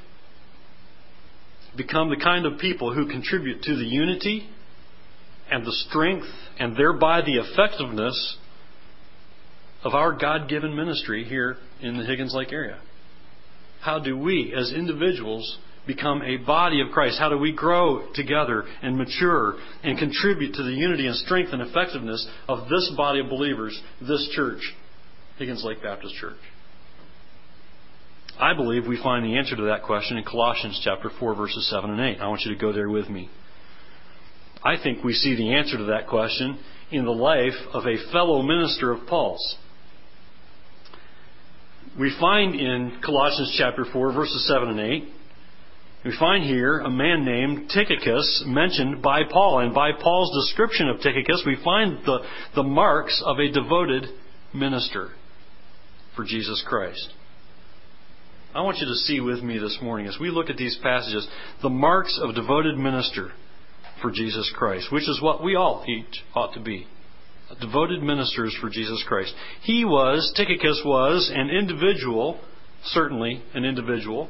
become 1.76 2.10
the 2.10 2.16
kind 2.16 2.46
of 2.46 2.58
people 2.58 2.94
who 2.94 3.06
contribute 3.06 3.62
to 3.62 3.76
the 3.76 3.84
unity 3.84 4.48
and 5.50 5.64
the 5.64 5.72
strength 5.88 6.26
and 6.58 6.76
thereby 6.76 7.20
the 7.20 7.36
effectiveness 7.36 8.36
of 9.84 9.94
our 9.94 10.12
God 10.12 10.48
given 10.48 10.74
ministry 10.74 11.24
here 11.24 11.56
in 11.80 11.96
the 11.96 12.04
Higgins 12.04 12.34
Lake 12.34 12.52
area. 12.52 12.78
How 13.80 13.98
do 14.00 14.18
we, 14.18 14.54
as 14.58 14.72
individuals, 14.72 15.58
become 15.86 16.22
a 16.22 16.38
body 16.38 16.80
of 16.80 16.88
Christ? 16.92 17.18
How 17.18 17.28
do 17.28 17.38
we 17.38 17.52
grow 17.52 18.08
together 18.14 18.64
and 18.82 18.96
mature 18.96 19.54
and 19.84 19.98
contribute 19.98 20.54
to 20.54 20.62
the 20.64 20.72
unity 20.72 21.06
and 21.06 21.14
strength 21.16 21.52
and 21.52 21.62
effectiveness 21.62 22.26
of 22.48 22.68
this 22.68 22.92
body 22.96 23.20
of 23.20 23.28
believers, 23.28 23.80
this 24.00 24.28
church, 24.34 24.60
Higgins 25.38 25.62
Lake 25.64 25.82
Baptist 25.82 26.14
Church? 26.14 26.38
I 28.38 28.54
believe 28.54 28.86
we 28.86 29.00
find 29.02 29.24
the 29.24 29.36
answer 29.36 29.56
to 29.56 29.62
that 29.64 29.82
question 29.82 30.16
in 30.16 30.24
Colossians 30.24 30.80
chapter 30.82 31.10
4 31.18 31.34
verses 31.34 31.68
7 31.70 31.90
and 31.90 32.00
8. 32.00 32.20
I 32.20 32.28
want 32.28 32.42
you 32.42 32.54
to 32.54 32.60
go 32.60 32.72
there 32.72 32.88
with 32.88 33.08
me. 33.08 33.28
I 34.62 34.76
think 34.82 35.04
we 35.04 35.12
see 35.12 35.36
the 35.36 35.54
answer 35.54 35.76
to 35.76 35.84
that 35.84 36.08
question 36.08 36.58
in 36.90 37.04
the 37.04 37.12
life 37.12 37.54
of 37.72 37.84
a 37.84 38.12
fellow 38.12 38.42
minister 38.42 38.92
of 38.92 39.06
Paul's. 39.06 39.56
We 41.98 42.14
find 42.18 42.54
in 42.54 43.00
Colossians 43.04 43.54
chapter 43.58 43.84
4 43.90 44.12
verses 44.12 44.46
7 44.48 44.68
and 44.68 44.80
8 44.80 45.04
we 46.04 46.16
find 46.20 46.44
here 46.44 46.78
a 46.78 46.90
man 46.90 47.24
named 47.24 47.68
Tychicus 47.68 48.44
mentioned 48.46 49.02
by 49.02 49.22
Paul. 49.28 49.58
And 49.58 49.74
by 49.74 49.90
Paul's 49.90 50.46
description 50.46 50.88
of 50.88 51.00
Tychicus, 51.00 51.42
we 51.44 51.56
find 51.64 51.98
the, 52.06 52.20
the 52.54 52.62
marks 52.62 53.20
of 53.26 53.40
a 53.40 53.50
devoted 53.50 54.06
minister 54.54 55.10
for 56.16 56.24
Jesus 56.24 56.64
Christ. 56.66 57.12
I 58.54 58.62
want 58.62 58.78
you 58.78 58.86
to 58.86 58.94
see 58.94 59.20
with 59.20 59.42
me 59.42 59.58
this 59.58 59.78
morning, 59.82 60.06
as 60.06 60.16
we 60.18 60.30
look 60.30 60.48
at 60.48 60.56
these 60.56 60.78
passages, 60.82 61.28
the 61.62 61.68
marks 61.68 62.18
of 62.22 62.34
devoted 62.34 62.78
minister 62.78 63.32
for 64.00 64.10
Jesus 64.10 64.50
Christ, 64.56 64.90
which 64.90 65.08
is 65.08 65.20
what 65.20 65.44
we 65.44 65.54
all 65.56 65.84
each 65.86 66.24
ought 66.34 66.54
to 66.54 66.60
be. 66.60 66.86
Devoted 67.60 68.02
ministers 68.02 68.56
for 68.60 68.70
Jesus 68.70 69.04
Christ. 69.06 69.32
He 69.62 69.84
was, 69.84 70.32
Tychicus 70.36 70.82
was, 70.84 71.30
an 71.32 71.50
individual, 71.50 72.40
certainly 72.82 73.42
an 73.54 73.64
individual, 73.64 74.28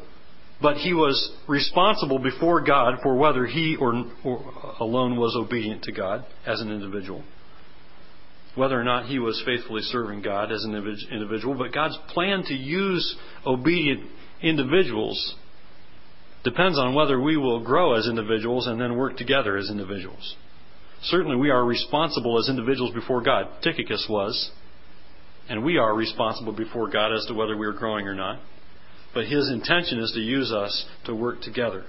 but 0.60 0.76
he 0.76 0.92
was 0.92 1.32
responsible 1.46 2.18
before 2.18 2.62
God 2.62 2.94
for 3.02 3.16
whether 3.16 3.46
he 3.46 3.76
or, 3.76 4.04
or 4.24 4.52
alone 4.80 5.16
was 5.16 5.36
obedient 5.36 5.82
to 5.84 5.92
God 5.92 6.26
as 6.46 6.60
an 6.60 6.70
individual. 6.70 7.22
Whether 8.56 8.80
or 8.80 8.84
not 8.84 9.06
he 9.06 9.18
was 9.18 9.40
faithfully 9.44 9.82
serving 9.82 10.22
God 10.22 10.50
as 10.50 10.64
an 10.64 10.74
individual, 10.74 11.54
but 11.54 11.72
God's 11.72 11.98
plan 12.08 12.42
to 12.44 12.54
use 12.54 13.16
obedient 13.46 14.10
individuals 14.42 15.34
depends 16.42 16.78
on 16.78 16.94
whether 16.94 17.20
we 17.20 17.36
will 17.36 17.62
grow 17.62 17.94
as 17.94 18.08
individuals 18.08 18.66
and 18.66 18.80
then 18.80 18.96
work 18.96 19.16
together 19.16 19.56
as 19.56 19.68
individuals. 19.68 20.36
Certainly, 21.02 21.36
we 21.36 21.50
are 21.50 21.64
responsible 21.64 22.38
as 22.38 22.48
individuals 22.48 22.94
before 22.94 23.20
God. 23.20 23.46
Tychicus 23.62 24.06
was. 24.08 24.50
And 25.48 25.64
we 25.64 25.76
are 25.76 25.94
responsible 25.94 26.52
before 26.52 26.88
God 26.88 27.12
as 27.12 27.26
to 27.26 27.34
whether 27.34 27.56
we 27.56 27.66
are 27.66 27.72
growing 27.72 28.08
or 28.08 28.14
not. 28.14 28.40
But 29.12 29.26
his 29.26 29.50
intention 29.50 29.98
is 29.98 30.12
to 30.14 30.20
use 30.20 30.50
us 30.50 30.86
to 31.04 31.14
work 31.14 31.42
together, 31.42 31.84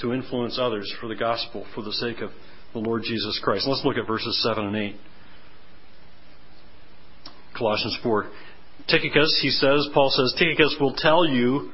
to 0.00 0.12
influence 0.12 0.58
others 0.60 0.92
for 1.00 1.08
the 1.08 1.16
gospel, 1.16 1.66
for 1.74 1.82
the 1.82 1.92
sake 1.92 2.20
of 2.20 2.30
the 2.72 2.78
Lord 2.78 3.02
Jesus 3.02 3.40
Christ. 3.42 3.66
Let's 3.66 3.84
look 3.84 3.96
at 3.96 4.06
verses 4.06 4.42
7 4.42 4.64
and 4.64 4.76
8. 4.76 4.96
Colossians 7.60 7.98
4. 8.02 8.26
Tychicus, 8.88 9.38
he 9.42 9.50
says, 9.50 9.86
Paul 9.92 10.10
says, 10.10 10.34
Tychicus 10.38 10.76
will 10.80 10.94
tell 10.96 11.26
you 11.26 11.70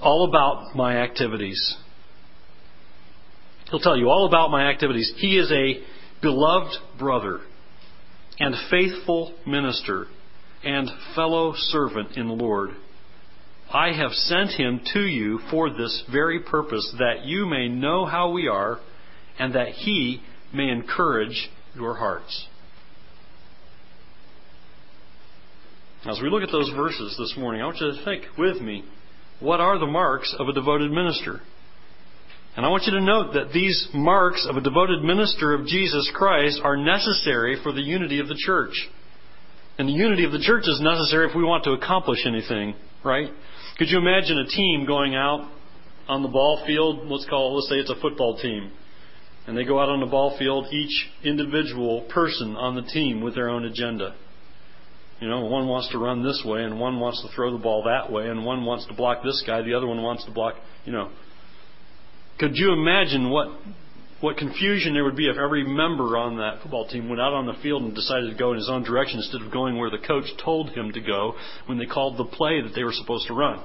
all 0.00 0.24
about 0.28 0.76
my 0.76 0.98
activities. 0.98 1.76
He'll 3.70 3.80
tell 3.80 3.96
you 3.96 4.08
all 4.08 4.26
about 4.26 4.50
my 4.52 4.70
activities. 4.70 5.12
He 5.16 5.36
is 5.36 5.50
a 5.50 5.82
beloved 6.22 6.74
brother 6.96 7.40
and 8.38 8.54
faithful 8.70 9.34
minister 9.46 10.06
and 10.62 10.88
fellow 11.16 11.54
servant 11.56 12.16
in 12.16 12.28
the 12.28 12.34
Lord. 12.34 12.70
I 13.72 13.92
have 13.92 14.12
sent 14.12 14.50
him 14.50 14.80
to 14.94 15.00
you 15.00 15.40
for 15.50 15.70
this 15.70 16.04
very 16.10 16.40
purpose, 16.40 16.94
that 16.98 17.24
you 17.24 17.46
may 17.46 17.68
know 17.68 18.06
how 18.06 18.30
we 18.30 18.46
are, 18.46 18.78
and 19.38 19.54
that 19.54 19.68
he 19.70 20.22
may 20.54 20.68
encourage 20.68 21.50
your 21.74 21.96
hearts. 21.96 22.46
As 26.06 26.18
we 26.22 26.30
look 26.30 26.42
at 26.42 26.50
those 26.50 26.70
verses 26.74 27.14
this 27.18 27.34
morning, 27.36 27.60
I 27.60 27.66
want 27.66 27.78
you 27.78 27.92
to 27.92 28.04
think 28.04 28.24
with 28.38 28.60
me 28.62 28.84
what 29.38 29.60
are 29.60 29.78
the 29.78 29.86
marks 29.86 30.34
of 30.38 30.48
a 30.48 30.52
devoted 30.52 30.90
minister? 30.90 31.40
And 32.56 32.64
I 32.64 32.70
want 32.70 32.84
you 32.84 32.92
to 32.92 33.00
note 33.00 33.34
that 33.34 33.52
these 33.52 33.88
marks 33.92 34.46
of 34.48 34.56
a 34.56 34.62
devoted 34.62 35.02
minister 35.02 35.52
of 35.52 35.66
Jesus 35.66 36.10
Christ 36.14 36.60
are 36.64 36.76
necessary 36.76 37.58
for 37.62 37.72
the 37.72 37.82
unity 37.82 38.18
of 38.18 38.28
the 38.28 38.34
church. 38.34 38.72
And 39.78 39.88
the 39.88 39.92
unity 39.92 40.24
of 40.24 40.32
the 40.32 40.40
church 40.40 40.64
is 40.66 40.80
necessary 40.80 41.28
if 41.28 41.36
we 41.36 41.44
want 41.44 41.64
to 41.64 41.72
accomplish 41.72 42.20
anything, 42.26 42.74
right? 43.04 43.30
Could 43.78 43.88
you 43.88 43.98
imagine 43.98 44.38
a 44.38 44.46
team 44.46 44.86
going 44.86 45.14
out 45.14 45.50
on 46.08 46.22
the 46.22 46.28
ball 46.28 46.64
field? 46.66 47.08
Let's 47.08 47.26
call 47.28 47.52
it, 47.52 47.54
let's 47.56 47.68
say 47.68 47.76
it's 47.76 47.90
a 47.90 48.00
football 48.00 48.38
team. 48.38 48.72
And 49.46 49.56
they 49.56 49.64
go 49.64 49.78
out 49.78 49.90
on 49.90 50.00
the 50.00 50.06
ball 50.06 50.36
field, 50.38 50.66
each 50.72 51.08
individual 51.24 52.08
person 52.12 52.56
on 52.56 52.74
the 52.74 52.82
team 52.82 53.20
with 53.20 53.34
their 53.34 53.50
own 53.50 53.64
agenda. 53.66 54.14
You 55.20 55.28
know, 55.28 55.44
one 55.44 55.68
wants 55.68 55.90
to 55.90 55.98
run 55.98 56.22
this 56.22 56.42
way, 56.46 56.64
and 56.64 56.80
one 56.80 56.98
wants 56.98 57.22
to 57.22 57.28
throw 57.34 57.52
the 57.52 57.62
ball 57.62 57.84
that 57.84 58.10
way, 58.10 58.28
and 58.28 58.44
one 58.44 58.64
wants 58.64 58.86
to 58.86 58.94
block 58.94 59.22
this 59.22 59.42
guy, 59.46 59.60
the 59.62 59.74
other 59.74 59.86
one 59.86 60.02
wants 60.02 60.24
to 60.24 60.30
block, 60.30 60.54
you 60.84 60.92
know. 60.92 61.10
Could 62.38 62.56
you 62.56 62.72
imagine 62.72 63.28
what 63.30 63.48
what 64.20 64.36
confusion 64.36 64.92
there 64.92 65.04
would 65.04 65.16
be 65.16 65.28
if 65.28 65.38
every 65.38 65.64
member 65.64 66.16
on 66.16 66.36
that 66.36 66.60
football 66.62 66.86
team 66.86 67.08
went 67.08 67.20
out 67.20 67.32
on 67.32 67.46
the 67.46 67.54
field 67.62 67.82
and 67.82 67.94
decided 67.94 68.30
to 68.30 68.36
go 68.36 68.52
in 68.52 68.58
his 68.58 68.68
own 68.68 68.82
direction 68.82 69.18
instead 69.18 69.40
of 69.40 69.50
going 69.50 69.78
where 69.78 69.90
the 69.90 70.06
coach 70.06 70.26
told 70.44 70.68
him 70.70 70.92
to 70.92 71.00
go 71.00 71.34
when 71.66 71.78
they 71.78 71.86
called 71.86 72.18
the 72.18 72.24
play 72.24 72.60
that 72.60 72.72
they 72.74 72.84
were 72.84 72.92
supposed 72.92 73.26
to 73.28 73.34
run. 73.34 73.62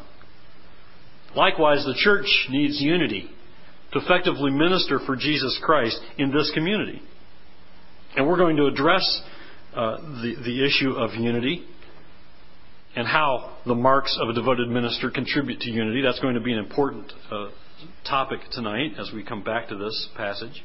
Likewise, 1.35 1.83
the 1.83 1.95
church 1.97 2.25
needs 2.50 2.79
unity 2.79 3.29
to 3.91 4.00
effectively 4.00 4.50
minister 4.50 5.00
for 5.05 5.17
Jesus 5.17 5.59
Christ 5.62 6.00
in 6.17 6.31
this 6.31 6.50
community. 6.53 7.01
And 8.15 8.25
we're 8.25 8.38
going 8.38 8.55
to 8.55 8.67
address 8.67 9.03
uh, 9.75 9.98
the, 10.22 10.36
the 10.44 10.65
issue 10.65 10.91
of 10.91 11.13
unity 11.13 11.65
and 12.96 13.08
how 13.08 13.58
the 13.65 13.75
marks 13.75 14.17
of 14.22 14.29
a 14.29 14.34
devoted 14.34 14.70
minister 14.70 15.12
contribute 15.12 15.60
to 15.60 15.70
unity. 15.70 16.01
That's 16.01 16.20
going 16.20 16.36
to 16.36 16.41
be 16.41 16.53
an 16.53 16.60
important 16.60 17.12
uh, 17.29 17.50
topic 18.08 18.39
tonight 18.51 18.94
as 18.98 19.12
we 19.13 19.24
come 19.24 19.44
back 19.44 19.67
to 19.70 19.75
this 19.75 20.10
passage. 20.15 20.63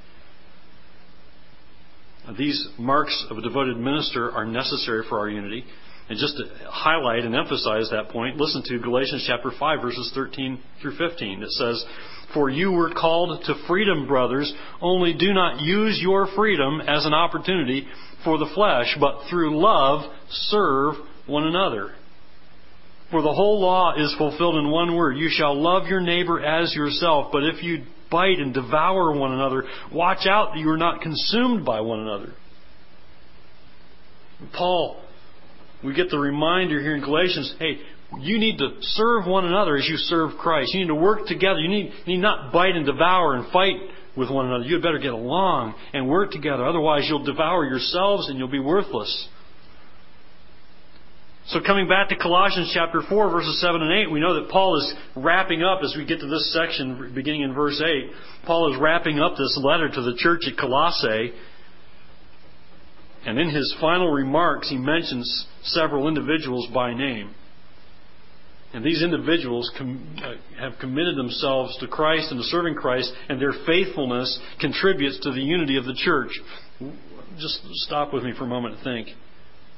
These 2.39 2.69
marks 2.79 3.27
of 3.31 3.39
a 3.39 3.43
devoted 3.43 3.77
minister 3.79 4.31
are 4.31 4.45
necessary 4.45 5.03
for 5.09 5.19
our 5.19 5.29
unity. 5.29 5.65
And 6.09 6.19
just 6.19 6.37
to 6.37 6.45
highlight 6.69 7.25
and 7.25 7.35
emphasize 7.35 7.89
that 7.91 8.09
point, 8.11 8.37
listen 8.37 8.63
to 8.67 8.79
Galatians 8.81 9.25
chapter 9.27 9.51
5 9.57 9.81
verses 9.81 10.11
13 10.15 10.61
through 10.83 10.97
15. 10.97 11.43
It 11.43 11.51
says, 11.51 11.85
For 12.35 12.51
you 12.51 12.73
were 12.73 12.91
called 12.91 13.45
to 13.45 13.55
freedom, 13.67 14.07
brothers, 14.07 14.53
only 14.81 15.15
do 15.15 15.33
not 15.33 15.61
use 15.61 15.99
your 16.03 16.29
freedom 16.35 16.81
as 16.81 17.07
an 17.07 17.15
opportunity 17.15 17.87
for 18.25 18.39
the 18.39 18.51
flesh, 18.55 18.97
but 19.01 19.29
through 19.31 19.59
love 19.61 20.11
serve 20.29 20.95
one 21.27 21.45
another. 21.45 21.93
For 23.11 23.23
the 23.23 23.33
whole 23.33 23.61
law 23.61 23.95
is 23.97 24.15
fulfilled 24.17 24.57
in 24.57 24.71
one 24.71 24.95
word 24.95 25.17
You 25.17 25.29
shall 25.31 25.61
love 25.61 25.87
your 25.89 26.01
neighbor 26.01 26.41
as 26.41 26.73
yourself. 26.75 27.31
But 27.33 27.43
if 27.45 27.63
you 27.63 27.85
bite 28.11 28.39
and 28.39 28.55
devour 28.55 29.13
one 29.17 29.33
another, 29.33 29.65
watch 29.93 30.27
out 30.29 30.53
that 30.53 30.61
you 30.61 30.69
are 30.71 30.77
not 30.77 31.01
consumed 31.01 31.65
by 31.65 31.81
one 31.81 32.01
another. 32.01 32.33
Paul, 34.57 35.03
we 35.85 35.95
get 35.95 36.11
the 36.11 36.19
reminder 36.19 36.81
here 36.81 36.95
in 36.95 37.03
Galatians 37.03 37.55
hey, 37.59 37.79
you 38.19 38.39
need 38.39 38.59
to 38.59 38.77
serve 38.81 39.27
one 39.27 39.45
another 39.45 39.77
as 39.77 39.87
you 39.89 39.97
serve 39.97 40.33
Christ. 40.39 40.73
You 40.75 40.81
need 40.81 40.89
to 40.89 40.95
work 40.95 41.27
together. 41.27 41.61
You 41.61 41.69
need, 41.69 41.93
you 42.07 42.15
need 42.15 42.23
not 42.23 42.53
bite 42.53 42.75
and 42.75 42.87
devour 42.87 43.35
and 43.35 43.51
fight 43.53 43.77
with 44.17 44.31
one 44.31 44.47
another. 44.47 44.65
You 44.65 44.75
had 44.75 44.83
better 44.83 44.99
get 44.99 45.13
along 45.13 45.75
and 45.93 46.09
work 46.09 46.31
together. 46.31 46.65
Otherwise, 46.65 47.07
you'll 47.09 47.25
devour 47.25 47.65
yourselves 47.65 48.29
and 48.29 48.39
you'll 48.39 48.49
be 48.49 48.59
worthless. 48.59 49.29
So 51.47 51.59
coming 51.67 51.89
back 51.89 52.11
to 52.11 52.17
Colossians 52.17 52.71
chapter 52.73 53.03
4 53.09 53.31
verses 53.31 53.61
7 53.61 53.83
and 53.83 53.93
8, 53.93 54.11
we 54.13 54.21
know 54.21 54.41
that 54.41 54.51
Paul 54.51 54.79
is 54.79 54.95
wrapping 55.17 55.63
up 55.65 55.81
as 55.83 55.95
we 55.97 56.05
get 56.05 56.21
to 56.21 56.29
this 56.29 56.53
section 56.53 57.13
beginning 57.13 57.43
in 57.43 57.55
verse 57.55 57.83
8. 57.85 58.11
Paul 58.47 58.73
is 58.73 58.81
wrapping 58.81 59.19
up 59.19 59.33
this 59.37 59.59
letter 59.61 59.89
to 59.89 60.03
the 60.03 60.15
church 60.17 60.43
at 60.47 60.57
Colossae. 60.57 61.33
And 63.27 63.39
in 63.39 63.51
his 63.51 63.75
final 63.81 64.11
remarks, 64.11 64.71
he 64.71 64.77
mentions 64.77 65.47
several 65.65 66.09
individuals 66.09 66.69
by 66.73 66.95
name. 66.95 67.35
And 68.73 68.85
these 68.85 69.03
individuals 69.03 69.71
com- 69.77 70.17
uh, 70.23 70.35
have 70.61 70.79
committed 70.81 71.17
themselves 71.17 71.77
to 71.79 71.89
Christ 71.89 72.31
and 72.31 72.39
to 72.39 72.45
serving 72.45 72.77
Christ, 72.77 73.13
and 73.29 73.41
their 73.41 73.55
faithfulness 73.67 74.39
contributes 74.61 75.19
to 75.21 75.33
the 75.33 75.41
unity 75.41 75.77
of 75.77 75.85
the 75.85 75.95
church. 75.95 76.31
Just 77.39 77.61
stop 77.87 78.13
with 78.13 78.23
me 78.23 78.33
for 78.37 78.45
a 78.45 78.49
moment 78.49 78.77
and 78.77 78.85
think 78.85 79.09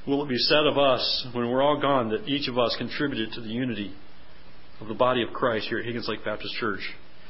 will 0.07 0.25
it 0.25 0.29
be 0.29 0.37
said 0.37 0.67
of 0.67 0.79
us 0.79 1.27
when 1.33 1.49
we're 1.49 1.63
all 1.63 1.81
gone 1.81 2.11
that 2.11 2.29
each 2.29 2.49
of 2.49 2.59
us 2.59 2.75
contributed 2.77 3.33
to 3.33 3.41
the 3.41 3.49
unity 3.49 3.93
of 4.81 4.89
the 4.89 4.95
body 4.95 5.23
of 5.23 5.33
Christ 5.33 5.69
here 5.69 5.79
at 5.79 5.85
Higgins 5.85 6.09
Lake 6.09 6.25
Baptist 6.25 6.55
Church? 6.55 6.81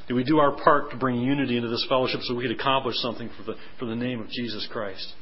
Do 0.09 0.15
we 0.15 0.25
do 0.25 0.39
our 0.39 0.53
part 0.53 0.91
to 0.91 0.97
bring 0.97 1.21
unity 1.21 1.57
into 1.57 1.69
this 1.69 1.85
fellowship 1.89 2.21
so 2.23 2.35
we 2.35 2.49
could 2.49 2.59
accomplish 2.59 2.97
something 2.99 3.31
for 3.37 3.45
the, 3.45 3.59
for 3.79 3.85
the 3.85 3.95
name 3.95 4.21
of 4.21 4.29
Jesus 4.31 4.67
Christ? 4.71 5.13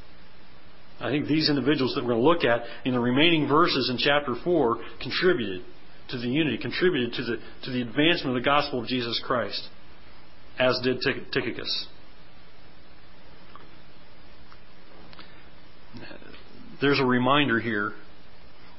I 0.99 1.09
think 1.09 1.27
these 1.27 1.49
individuals 1.49 1.95
that 1.95 2.03
we're 2.03 2.13
going 2.13 2.23
to 2.23 2.29
look 2.29 2.43
at 2.43 2.63
in 2.85 2.93
the 2.93 2.99
remaining 2.99 3.47
verses 3.47 3.89
in 3.89 3.97
chapter 3.97 4.35
4 4.43 4.77
contributed 5.01 5.63
to 6.11 6.17
the 6.17 6.27
unity, 6.27 6.57
contributed 6.57 7.13
to 7.13 7.23
the, 7.23 7.37
to 7.63 7.71
the 7.71 7.81
advancement 7.81 8.35
of 8.35 8.43
the 8.43 8.45
gospel 8.45 8.81
of 8.81 8.87
Jesus 8.87 9.21
Christ, 9.25 9.61
as 10.59 10.79
did 10.83 11.01
Tychicus. 11.31 11.87
There's 16.81 16.99
a 16.99 17.05
reminder 17.05 17.59
here 17.59 17.93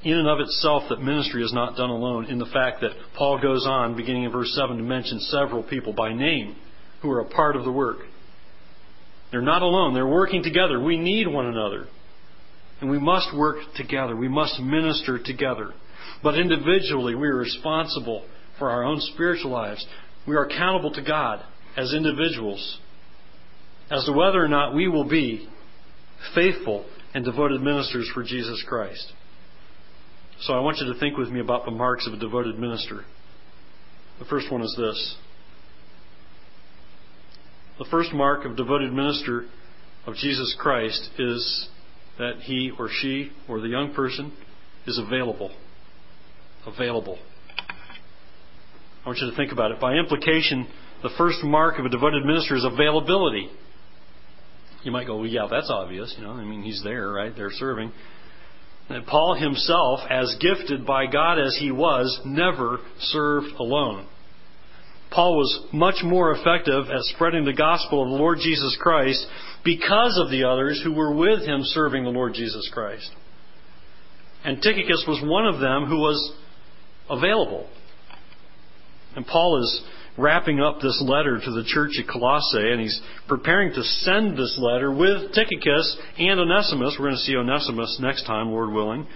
in 0.03 0.17
and 0.17 0.27
of 0.27 0.39
itself 0.41 0.83
that 0.89 1.01
ministry 1.01 1.43
is 1.43 1.53
not 1.53 1.77
done 1.77 1.89
alone 1.89 2.25
in 2.25 2.37
the 2.37 2.45
fact 2.45 2.81
that 2.81 2.91
Paul 3.17 3.41
goes 3.41 3.65
on, 3.65 3.95
beginning 3.95 4.23
in 4.23 4.31
verse 4.31 4.53
7, 4.55 4.75
to 4.77 4.83
mention 4.83 5.19
several 5.19 5.63
people 5.63 5.93
by 5.93 6.13
name 6.13 6.57
who 7.01 7.09
are 7.11 7.21
a 7.21 7.29
part 7.29 7.55
of 7.55 7.63
the 7.63 7.71
work. 7.71 7.99
They're 9.31 9.41
not 9.41 9.61
alone, 9.61 9.93
they're 9.93 10.05
working 10.05 10.43
together. 10.43 10.79
We 10.79 10.97
need 10.97 11.27
one 11.27 11.45
another. 11.45 11.87
And 12.81 12.91
we 12.91 12.99
must 12.99 13.35
work 13.35 13.57
together. 13.77 14.15
We 14.15 14.27
must 14.27 14.59
minister 14.59 15.17
together. 15.17 15.73
But 16.21 16.37
individually, 16.37 17.15
we 17.15 17.27
are 17.27 17.35
responsible 17.35 18.25
for 18.59 18.69
our 18.69 18.83
own 18.83 18.99
spiritual 19.13 19.51
lives. 19.51 19.85
We 20.27 20.35
are 20.35 20.45
accountable 20.45 20.91
to 20.93 21.01
God 21.01 21.43
as 21.75 21.93
individuals 21.93 22.79
as 23.91 24.05
to 24.05 24.11
whether 24.11 24.43
or 24.43 24.47
not 24.47 24.73
we 24.73 24.87
will 24.87 25.07
be 25.07 25.47
faithful 26.33 26.85
and 27.13 27.25
devoted 27.25 27.61
ministers 27.61 28.09
for 28.13 28.23
Jesus 28.23 28.63
Christ. 28.67 29.11
So 30.41 30.53
I 30.53 30.59
want 30.61 30.77
you 30.77 30.91
to 30.91 30.99
think 30.99 31.17
with 31.17 31.29
me 31.29 31.39
about 31.39 31.65
the 31.65 31.71
marks 31.71 32.07
of 32.07 32.13
a 32.13 32.17
devoted 32.17 32.57
minister. 32.57 33.05
The 34.19 34.25
first 34.25 34.51
one 34.51 34.61
is 34.61 34.75
this. 34.77 35.15
The 37.79 37.85
first 37.89 38.13
mark 38.13 38.45
of 38.45 38.55
devoted 38.55 38.93
minister 38.93 39.45
of 40.05 40.15
Jesus 40.15 40.55
Christ 40.59 41.09
is 41.17 41.67
that 42.17 42.37
he 42.41 42.71
or 42.77 42.89
she 42.89 43.31
or 43.47 43.61
the 43.61 43.67
young 43.67 43.93
person 43.93 44.33
is 44.85 44.99
available. 44.99 45.51
Available. 46.65 47.17
I 49.03 49.09
want 49.09 49.19
you 49.19 49.29
to 49.29 49.35
think 49.35 49.51
about 49.51 49.71
it. 49.71 49.79
By 49.79 49.95
implication, 49.95 50.67
the 51.01 51.09
first 51.17 51.43
mark 51.43 51.77
of 51.77 51.85
a 51.85 51.89
devoted 51.89 52.25
minister 52.25 52.55
is 52.55 52.63
availability. 52.63 53.49
You 54.83 54.91
might 54.91 55.07
go, 55.07 55.17
well, 55.17 55.27
yeah, 55.27 55.47
that's 55.49 55.69
obvious. 55.69 56.13
You 56.17 56.23
know, 56.25 56.31
I 56.31 56.43
mean, 56.43 56.63
he's 56.63 56.81
there, 56.83 57.09
right? 57.09 57.33
They're 57.35 57.51
serving. 57.51 57.91
And 58.89 59.05
Paul 59.05 59.35
himself, 59.35 60.01
as 60.09 60.35
gifted 60.39 60.85
by 60.85 61.07
God 61.07 61.39
as 61.39 61.57
he 61.59 61.71
was, 61.71 62.19
never 62.25 62.79
served 62.99 63.47
alone. 63.57 64.07
Paul 65.11 65.37
was 65.37 65.67
much 65.71 66.03
more 66.03 66.31
effective 66.31 66.85
at 66.89 67.01
spreading 67.15 67.45
the 67.45 67.53
gospel 67.53 68.03
of 68.03 68.09
the 68.09 68.15
Lord 68.15 68.39
Jesus 68.41 68.75
Christ 68.81 69.25
because 69.63 70.19
of 70.23 70.31
the 70.31 70.45
others 70.45 70.81
who 70.83 70.91
were 70.93 71.13
with 71.13 71.41
him 71.41 71.61
serving 71.63 72.03
the 72.03 72.09
Lord 72.09 72.33
Jesus 72.33 72.69
Christ. 72.73 73.09
And 74.43 74.61
Tychicus 74.61 75.05
was 75.07 75.21
one 75.23 75.45
of 75.45 75.61
them 75.61 75.85
who 75.85 75.99
was 75.99 76.35
available. 77.09 77.67
And 79.15 79.25
Paul 79.25 79.61
is 79.61 79.83
wrapping 80.17 80.59
up 80.59 80.79
this 80.79 81.01
letter 81.05 81.39
to 81.39 81.51
the 81.51 81.63
church 81.65 81.91
at 81.99 82.07
Colossae, 82.07 82.71
and 82.71 82.79
he's 82.79 83.01
preparing 83.27 83.73
to 83.73 83.83
send 83.83 84.37
this 84.37 84.57
letter 84.61 84.91
with 84.91 85.33
Tychicus 85.33 85.97
and 86.17 86.39
Onesimus. 86.39 86.95
We're 86.99 87.07
going 87.07 87.15
to 87.15 87.21
see 87.21 87.35
Onesimus 87.35 87.99
next 88.01 88.25
time, 88.25 88.49
Lord 88.49 88.71
willing. 88.71 89.07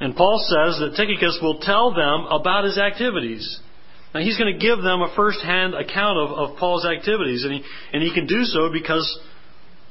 And 0.00 0.16
Paul 0.16 0.38
says 0.48 0.80
that 0.80 0.96
Tychicus 0.96 1.38
will 1.42 1.60
tell 1.60 1.94
them 1.94 2.26
about 2.30 2.64
his 2.64 2.78
activities. 2.78 3.60
Now 4.14 4.20
he's 4.20 4.38
going 4.38 4.52
to 4.52 4.58
give 4.58 4.82
them 4.82 5.00
a 5.00 5.12
first-hand 5.14 5.74
account 5.74 6.18
of, 6.18 6.30
of 6.30 6.58
Paul's 6.58 6.86
activities, 6.86 7.44
and 7.44 7.52
he, 7.52 7.62
and 7.92 8.02
he 8.02 8.12
can 8.12 8.26
do 8.26 8.44
so 8.44 8.70
because 8.72 9.06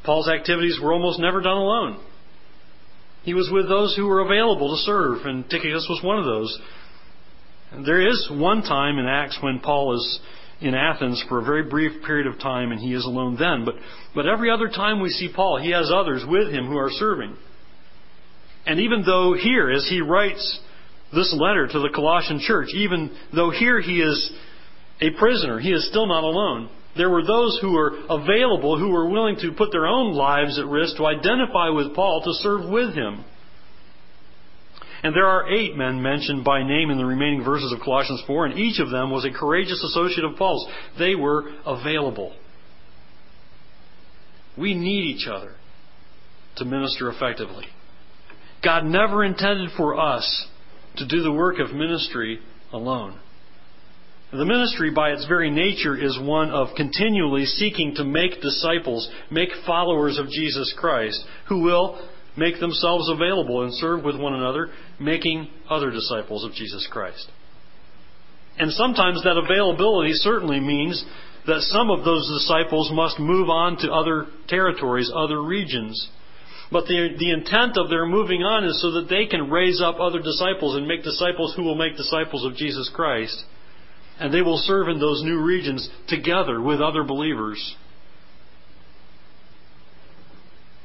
Paul's 0.04 0.28
activities 0.28 0.80
were 0.82 0.94
almost 0.94 1.20
never 1.20 1.42
done 1.42 1.58
alone. 1.58 2.04
He 3.24 3.36
was 3.36 3.50
with 3.52 3.70
those 3.70 3.96
who 3.96 4.08
were 4.08 4.22
available 4.22 4.76
to 4.76 4.82
serve, 4.82 5.26
and 5.26 5.48
Tychicus 5.48 5.86
was 5.88 6.02
one 6.04 6.18
of 6.18 6.26
those. 6.26 6.60
There 7.72 8.06
is 8.06 8.30
one 8.32 8.64
time 8.64 9.00
in 9.00 9.06
Acts 9.06 9.38
when 9.42 9.60
Paul 9.60 9.96
is 9.96 10.20
in 10.60 10.76
Athens 10.76 11.24
for 11.28 11.40
a 11.40 11.44
very 11.44 11.64
brief 11.64 12.04
period 12.04 12.28
of 12.28 12.40
time 12.40 12.72
and 12.72 12.80
he 12.80 12.94
is 12.94 13.06
alone 13.06 13.38
then. 13.40 13.66
But, 13.66 13.76
but 14.14 14.28
every 14.28 14.52
other 14.52 14.68
time 14.68 15.02
we 15.02 15.10
see 15.10 15.30
Paul, 15.34 15.60
he 15.62 15.72
has 15.72 15.90
others 15.92 16.24
with 16.28 16.50
him 16.52 16.68
who 16.68 16.78
are 16.78 16.90
serving. 16.92 17.36
And 18.66 18.80
even 18.80 19.04
though 19.06 19.34
here, 19.34 19.72
as 19.72 19.88
he 19.90 20.02
writes 20.02 20.60
this 21.14 21.34
letter 21.40 21.68
to 21.68 21.80
the 21.80 21.90
Colossian 21.94 22.40
church, 22.40 22.70
even 22.76 23.16
though 23.34 23.50
here 23.50 23.82
he 23.82 24.02
is 24.02 24.32
a 25.00 25.10
prisoner, 25.18 25.60
he 25.60 25.72
is 25.72 25.88
still 25.88 26.08
not 26.08 26.24
alone. 26.24 26.70
There 26.96 27.10
were 27.10 27.26
those 27.26 27.58
who 27.62 27.72
were 27.72 27.98
available, 28.10 28.78
who 28.78 28.90
were 28.90 29.10
willing 29.10 29.38
to 29.38 29.54
put 29.54 29.72
their 29.72 29.88
own 29.88 30.14
lives 30.14 30.60
at 30.60 30.68
risk 30.68 30.98
to 30.98 31.06
identify 31.06 31.70
with 31.70 31.96
Paul, 31.96 32.22
to 32.24 32.34
serve 32.34 32.70
with 32.70 32.94
him. 32.94 33.24
And 35.04 35.16
there 35.16 35.28
are 35.28 35.50
eight 35.52 35.76
men 35.76 36.02
mentioned 36.02 36.44
by 36.44 36.62
name 36.62 36.92
in 36.92 36.98
the 36.98 37.06
remaining 37.06 37.44
verses 37.44 37.72
of 37.72 37.80
Colossians 37.80 38.24
4, 38.28 38.48
and 38.48 38.60
each 38.60 38.80
of 38.80 38.92
them 38.92 39.10
was 39.10 39.26
a 39.26 39.32
courageous 39.32 39.84
associate 39.84 40.26
of 40.26 40.38
Paul's. 40.38 40.68
They 41.00 41.16
were 41.16 41.50
available. 41.66 42.36
We 44.58 44.76
need 44.76 45.06
each 45.06 45.28
other 45.28 45.54
to 46.58 46.66
minister 46.66 47.10
effectively. 47.10 47.66
God 48.64 48.86
never 48.86 49.24
intended 49.24 49.72
for 49.76 50.00
us 50.00 50.48
to 50.98 51.08
do 51.08 51.24
the 51.24 51.32
work 51.32 51.58
of 51.60 51.74
ministry 51.74 52.40
alone. 52.72 53.18
The 54.32 54.46
ministry, 54.46 54.92
by 54.92 55.12
its 55.12 55.26
very 55.26 55.50
nature, 55.50 55.98
is 55.98 56.18
one 56.22 56.52
of 56.52 56.70
continually 56.78 57.46
seeking 57.46 57.96
to 57.96 58.06
make 58.06 58.42
disciples, 58.42 59.10
make 59.30 59.50
followers 59.66 60.18
of 60.18 60.30
Jesus 60.30 60.74
Christ, 60.78 61.22
who 61.50 61.64
will 61.64 62.00
make 62.38 62.60
themselves 62.60 63.10
available 63.10 63.64
and 63.64 63.74
serve 63.74 64.04
with 64.04 64.20
one 64.20 64.34
another, 64.34 64.70
making 65.00 65.48
other 65.70 65.92
disciples 65.92 66.44
of 66.44 66.54
Jesus 66.54 66.88
Christ. 66.90 67.30
And 68.58 68.72
sometimes 68.72 69.24
that 69.24 69.38
availability 69.38 70.14
certainly 70.14 70.60
means 70.60 71.04
that 71.48 71.62
some 71.62 71.90
of 71.90 72.06
those 72.06 72.28
disciples 72.40 72.92
must 72.94 73.20
move 73.20 73.50
on 73.50 73.78
to 73.78 73.92
other 73.92 74.28
territories, 74.48 75.12
other 75.14 75.42
regions. 75.42 76.10
But 76.72 76.86
the, 76.86 77.16
the 77.18 77.32
intent 77.32 77.78
of 77.78 77.90
their 77.90 78.06
moving 78.06 78.44
on 78.44 78.64
is 78.64 78.82
so 78.82 78.92
that 78.92 79.10
they 79.10 79.26
can 79.26 79.50
raise 79.50 79.82
up 79.82 80.00
other 80.00 80.20
disciples 80.20 80.76
and 80.76 80.88
make 80.88 81.04
disciples 81.04 81.54
who 81.56 81.64
will 81.64 81.76
make 81.76 81.98
disciples 81.98 82.46
of 82.46 82.56
Jesus 82.56 82.90
Christ. 82.94 83.44
And 84.20 84.34
they 84.34 84.42
will 84.42 84.58
serve 84.58 84.88
in 84.88 85.00
those 85.00 85.24
new 85.24 85.42
regions 85.42 85.90
together 86.08 86.62
with 86.62 86.80
other 86.80 87.04
believers. 87.04 87.76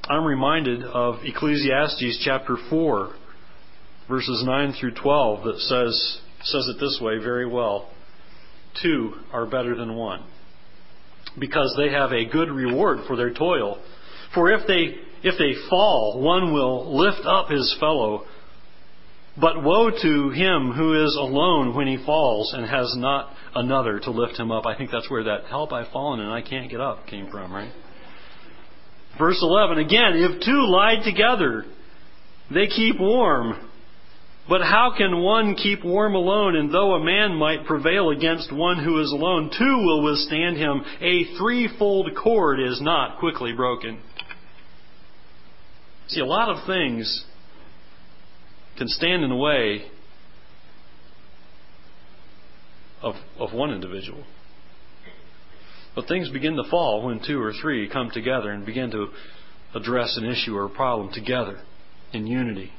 I'm 0.08 0.24
reminded 0.24 0.84
of 0.84 1.16
Ecclesiastes 1.24 2.22
chapter 2.24 2.56
4, 2.70 3.12
verses 4.08 4.42
9 4.46 4.74
through 4.78 4.94
12, 4.94 5.44
that 5.44 5.58
says, 5.58 6.18
says 6.44 6.68
it 6.68 6.78
this 6.78 7.00
way 7.00 7.18
very 7.18 7.46
well 7.46 7.90
Two 8.80 9.14
are 9.32 9.46
better 9.46 9.74
than 9.74 9.96
one, 9.96 10.22
because 11.40 11.74
they 11.76 11.90
have 11.90 12.12
a 12.12 12.24
good 12.24 12.50
reward 12.50 12.98
for 13.08 13.16
their 13.16 13.32
toil. 13.32 13.82
For 14.32 14.52
if 14.52 14.66
they, 14.68 14.94
if 15.26 15.38
they 15.38 15.54
fall, 15.68 16.20
one 16.22 16.52
will 16.52 16.96
lift 16.96 17.26
up 17.26 17.48
his 17.48 17.74
fellow. 17.80 18.26
But 19.40 19.62
woe 19.62 19.90
to 19.90 20.30
him 20.30 20.72
who 20.72 21.04
is 21.04 21.16
alone 21.16 21.74
when 21.74 21.88
he 21.88 22.04
falls 22.04 22.52
and 22.52 22.68
has 22.68 22.94
not 22.96 23.32
another 23.54 23.98
to 24.00 24.10
lift 24.10 24.38
him 24.38 24.52
up. 24.52 24.66
I 24.66 24.76
think 24.76 24.90
that's 24.90 25.10
where 25.10 25.24
that 25.24 25.46
help 25.46 25.72
I've 25.72 25.90
fallen 25.92 26.20
and 26.20 26.32
I 26.32 26.42
can't 26.42 26.70
get 26.70 26.80
up 26.80 27.06
came 27.06 27.30
from, 27.30 27.52
right? 27.52 27.72
Verse 29.18 29.38
11, 29.40 29.78
again, 29.78 30.12
if 30.14 30.42
two 30.44 30.66
lie 30.68 30.96
together, 31.04 31.64
they 32.52 32.66
keep 32.66 33.00
warm. 33.00 33.70
But 34.48 34.60
how 34.60 34.92
can 34.96 35.22
one 35.22 35.54
keep 35.56 35.84
warm 35.84 36.14
alone? 36.14 36.54
And 36.54 36.72
though 36.72 36.94
a 36.94 37.04
man 37.04 37.34
might 37.34 37.66
prevail 37.66 38.10
against 38.10 38.52
one 38.52 38.82
who 38.82 39.00
is 39.00 39.10
alone, 39.10 39.50
two 39.56 39.64
will 39.64 40.04
withstand 40.04 40.56
him. 40.56 40.82
A 41.00 41.36
threefold 41.38 42.10
cord 42.22 42.60
is 42.60 42.80
not 42.80 43.18
quickly 43.18 43.52
broken. 43.52 44.00
See, 46.08 46.20
a 46.20 46.26
lot 46.26 46.48
of 46.48 46.64
things 46.66 47.24
can 48.78 48.86
stand 48.86 49.24
in 49.24 49.30
the 49.30 49.36
way 49.36 49.86
of, 53.02 53.14
of 53.38 53.52
one 53.52 53.72
individual. 53.72 54.24
But 55.96 56.08
things 56.08 56.28
begin 56.28 56.56
to 56.56 56.70
fall 56.70 57.06
when 57.06 57.20
two 57.26 57.40
or 57.40 57.54
three 57.60 57.88
come 57.88 58.10
together 58.12 58.50
and 58.50 58.66
begin 58.66 58.90
to 58.90 59.08
address 59.74 60.16
an 60.18 60.26
issue 60.26 60.54
or 60.54 60.66
a 60.66 60.70
problem 60.70 61.10
together 61.12 61.58
in 62.12 62.26
unity. 62.26 62.70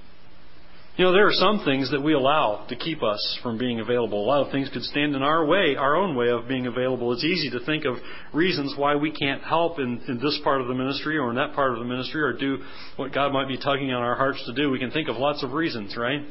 You 0.98 1.06
know, 1.06 1.12
there 1.12 1.28
are 1.28 1.34
some 1.34 1.64
things 1.64 1.92
that 1.92 2.02
we 2.02 2.14
allow 2.14 2.66
to 2.70 2.76
keep 2.76 3.04
us 3.04 3.40
from 3.44 3.58
being 3.58 3.80
available. 3.80 4.24
A 4.24 4.26
lot 4.26 4.46
of 4.46 4.52
things 4.52 4.70
could 4.70 4.82
stand 4.84 5.16
in 5.16 5.22
our 5.22 5.46
way, 5.46 5.76
our 5.76 5.96
own 5.96 6.16
way 6.16 6.30
of 6.30 6.48
being 6.48 6.66
available. 6.66 7.14
It's 7.14 7.24
easy 7.24 7.52
to 7.52 7.64
think 7.66 7.86
of 7.86 7.98
reasons 8.34 8.74
why 8.76 8.96
we 8.96 9.12
can't 9.12 9.44
help 9.44 9.78
in, 9.78 10.02
in 10.08 10.20
this 10.20 10.40
part 10.44 10.62
of 10.62 10.68
the 10.68 10.74
ministry 10.74 11.18
or 11.18 11.30
in 11.30 11.36
that 11.36 11.54
part 11.54 11.74
of 11.74 11.80
the 11.80 11.86
ministry 11.86 12.22
or 12.22 12.34
do 12.34 12.60
what 12.96 13.14
God 13.14 13.32
might 13.32 13.48
be 13.48 13.58
tugging 13.58 13.92
on 13.92 14.02
our 14.02 14.16
hearts 14.16 14.44
to 14.48 14.54
do. 14.54 14.72
We 14.72 14.80
can 14.80 14.90
think 14.90 15.08
of 15.08 15.18
lots 15.18 15.44
of 15.44 15.54
reasons, 15.54 15.96
right? 15.96 16.22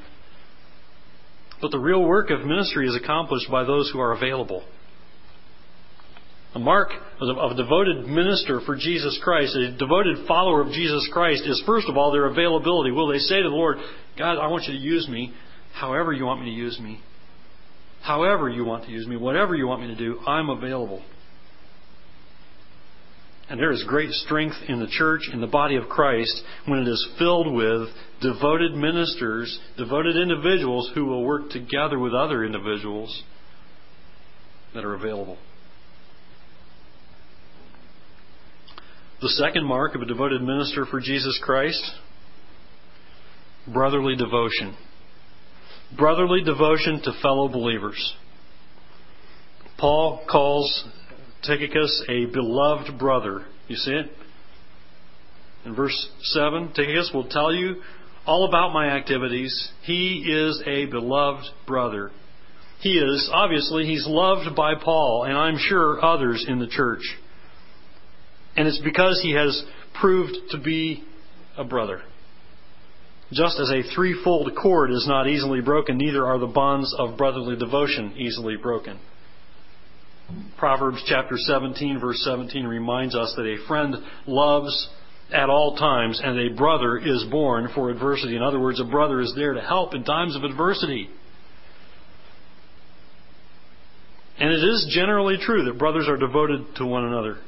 But 1.61 1.71
the 1.71 1.79
real 1.79 2.03
work 2.03 2.31
of 2.31 2.45
ministry 2.45 2.89
is 2.89 2.97
accomplished 2.97 3.49
by 3.51 3.65
those 3.65 3.91
who 3.93 4.01
are 4.01 4.13
available 4.13 4.65
mark 6.59 6.91
of 7.21 7.53
a 7.53 7.55
devoted 7.55 8.07
minister 8.07 8.61
for 8.65 8.77
Jesus 8.77 9.19
Christ, 9.23 9.55
a 9.57 9.77
devoted 9.77 10.27
follower 10.27 10.61
of 10.63 10.73
Jesus 10.73 11.09
Christ, 11.13 11.43
is 11.47 11.63
first 11.67 11.89
of 11.89 11.97
all 11.97 12.13
their 12.13 12.27
availability. 12.27 12.91
Will 12.91 13.09
they 13.09 13.19
say 13.19 13.37
to 13.43 13.49
the 13.49 13.55
Lord, 13.55 13.79
God, 14.19 14.39
I 14.39 14.49
want 14.49 14.65
you 14.65 14.73
to 14.73 14.79
use 14.79 15.09
me 15.09 15.35
however 15.73 16.13
you 16.13 16.25
want 16.25 16.41
me 16.41 16.51
to 16.51 16.57
use 16.57 16.79
me? 16.81 17.01
However 18.03 18.49
you 18.49 18.65
want 18.65 18.85
to 18.85 18.91
use 18.91 19.07
me, 19.07 19.17
whatever 19.17 19.55
you 19.55 19.67
want 19.67 19.83
me 19.83 19.89
to 19.89 19.97
do, 19.97 20.21
I'm 20.27 20.49
available. 20.49 21.03
And 23.49 23.61
there 23.61 23.73
is 23.73 23.85
great 23.87 24.11
strength 24.11 24.57
in 24.69 24.81
the 24.81 24.89
church, 24.89 25.23
in 25.33 25.41
the 25.41 25.47
body 25.47 25.77
of 25.77 25.89
Christ, 25.89 26.43
when 26.67 26.81
it 26.81 26.89
is 26.89 27.09
filled 27.19 27.53
with 27.53 27.89
devoted 28.21 28.75
ministers, 28.75 29.59
devoted 29.77 30.17
individuals 30.17 30.91
who 30.95 31.05
will 31.05 31.25
work 31.25 31.51
together 31.51 31.99
with 31.99 32.13
other 32.13 32.45
individuals 32.45 33.23
that 34.75 34.85
are 34.85 34.95
available. 34.95 35.39
The 39.23 39.29
second 39.31 39.65
mark 39.65 39.95
of 39.95 40.03
a 40.03 40.07
devoted 40.07 40.43
minister 40.43 40.85
for 40.85 41.01
Jesus 41.01 41.41
Christ 41.43 41.83
brotherly 43.67 44.15
devotion. 44.15 44.77
Brotherly 45.97 46.43
devotion 46.45 47.01
to 47.03 47.13
fellow 47.23 47.49
believers. 47.49 48.15
Paul 49.79 50.25
calls 50.31 50.85
Tychicus 51.43 52.05
a 52.09 52.27
beloved 52.27 52.99
brother. 52.99 53.47
You 53.69 53.77
see 53.77 53.93
it? 53.93 54.11
In 55.65 55.75
verse 55.75 56.11
7, 56.23 56.73
Tychicus 56.75 57.11
will 57.15 57.29
tell 57.29 57.55
you 57.55 57.77
all 58.27 58.47
about 58.47 58.73
my 58.73 58.89
activities. 58.89 59.71
He 59.83 60.27
is 60.29 60.63
a 60.67 60.87
beloved 60.87 61.47
brother. 61.67 62.11
He 62.81 62.99
is, 62.99 63.31
obviously, 63.33 63.87
he's 63.87 64.07
loved 64.07 64.55
by 64.55 64.75
Paul, 64.75 65.25
and 65.27 65.37
I'm 65.37 65.57
sure 65.59 66.05
others 66.05 66.45
in 66.47 66.59
the 66.59 66.67
church. 66.67 67.01
And 68.57 68.67
it's 68.67 68.81
because 68.83 69.21
he 69.23 69.33
has 69.33 69.63
proved 70.01 70.37
to 70.51 70.59
be 70.59 71.05
a 71.57 71.65
brother. 71.65 72.03
Just 73.33 73.59
as 73.59 73.71
a 73.71 73.83
threefold 73.95 74.51
cord 74.61 74.93
is 74.93 75.07
not 75.09 75.29
easily 75.29 75.61
broken, 75.61 75.99
neither 75.99 76.25
are 76.27 76.39
the 76.39 76.47
bonds 76.47 76.95
of 76.97 77.19
brotherly 77.19 77.57
devotion 77.57 78.15
easily 78.17 78.57
broken. 78.57 78.99
Proverbs 80.59 81.03
chapter 81.07 81.37
17, 81.37 82.01
verse 82.01 82.23
17 82.25 82.67
reminds 82.67 83.15
us 83.15 83.35
that 83.37 83.43
a 83.43 83.67
friend 83.67 83.97
loves 84.27 84.89
at 85.33 85.51
all 85.51 85.77
times, 85.77 86.21
and 86.23 86.39
a 86.39 86.57
brother 86.57 86.97
is 86.99 87.25
born 87.31 87.69
for 87.75 87.91
adversity. 87.91 88.37
In 88.37 88.43
other 88.43 88.61
words, 88.61 88.81
a 88.81 88.85
brother 88.85 89.21
is 89.21 89.33
there 89.37 89.55
to 89.55 89.61
help 89.61 89.95
in 89.95 90.05
times 90.05 90.37
of 90.37 90.45
adversity. 90.45 91.09
And 94.39 94.51
it 94.51 94.63
is 94.63 94.87
generally 94.95 95.37
true 95.41 95.65
that 95.65 95.79
brothers 95.79 96.09
are 96.09 96.17
devoted 96.17 96.77
to 96.77 96.87
one 96.87 97.05
another. 97.05 97.39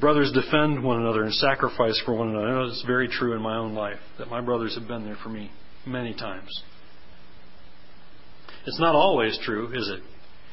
Brothers 0.00 0.32
defend 0.32 0.82
one 0.82 1.00
another 1.00 1.22
and 1.22 1.32
sacrifice 1.34 2.00
for 2.04 2.14
one 2.14 2.30
another. 2.30 2.48
I 2.48 2.50
know 2.50 2.68
it's 2.68 2.84
very 2.84 3.08
true 3.08 3.34
in 3.34 3.40
my 3.42 3.56
own 3.56 3.74
life 3.74 4.00
that 4.18 4.28
my 4.28 4.40
brothers 4.40 4.74
have 4.76 4.88
been 4.88 5.04
there 5.04 5.16
for 5.22 5.28
me 5.28 5.50
many 5.86 6.14
times. 6.14 6.50
It's 8.66 8.80
not 8.80 8.94
always 8.94 9.38
true, 9.44 9.72
is 9.72 9.88
it? 9.88 10.00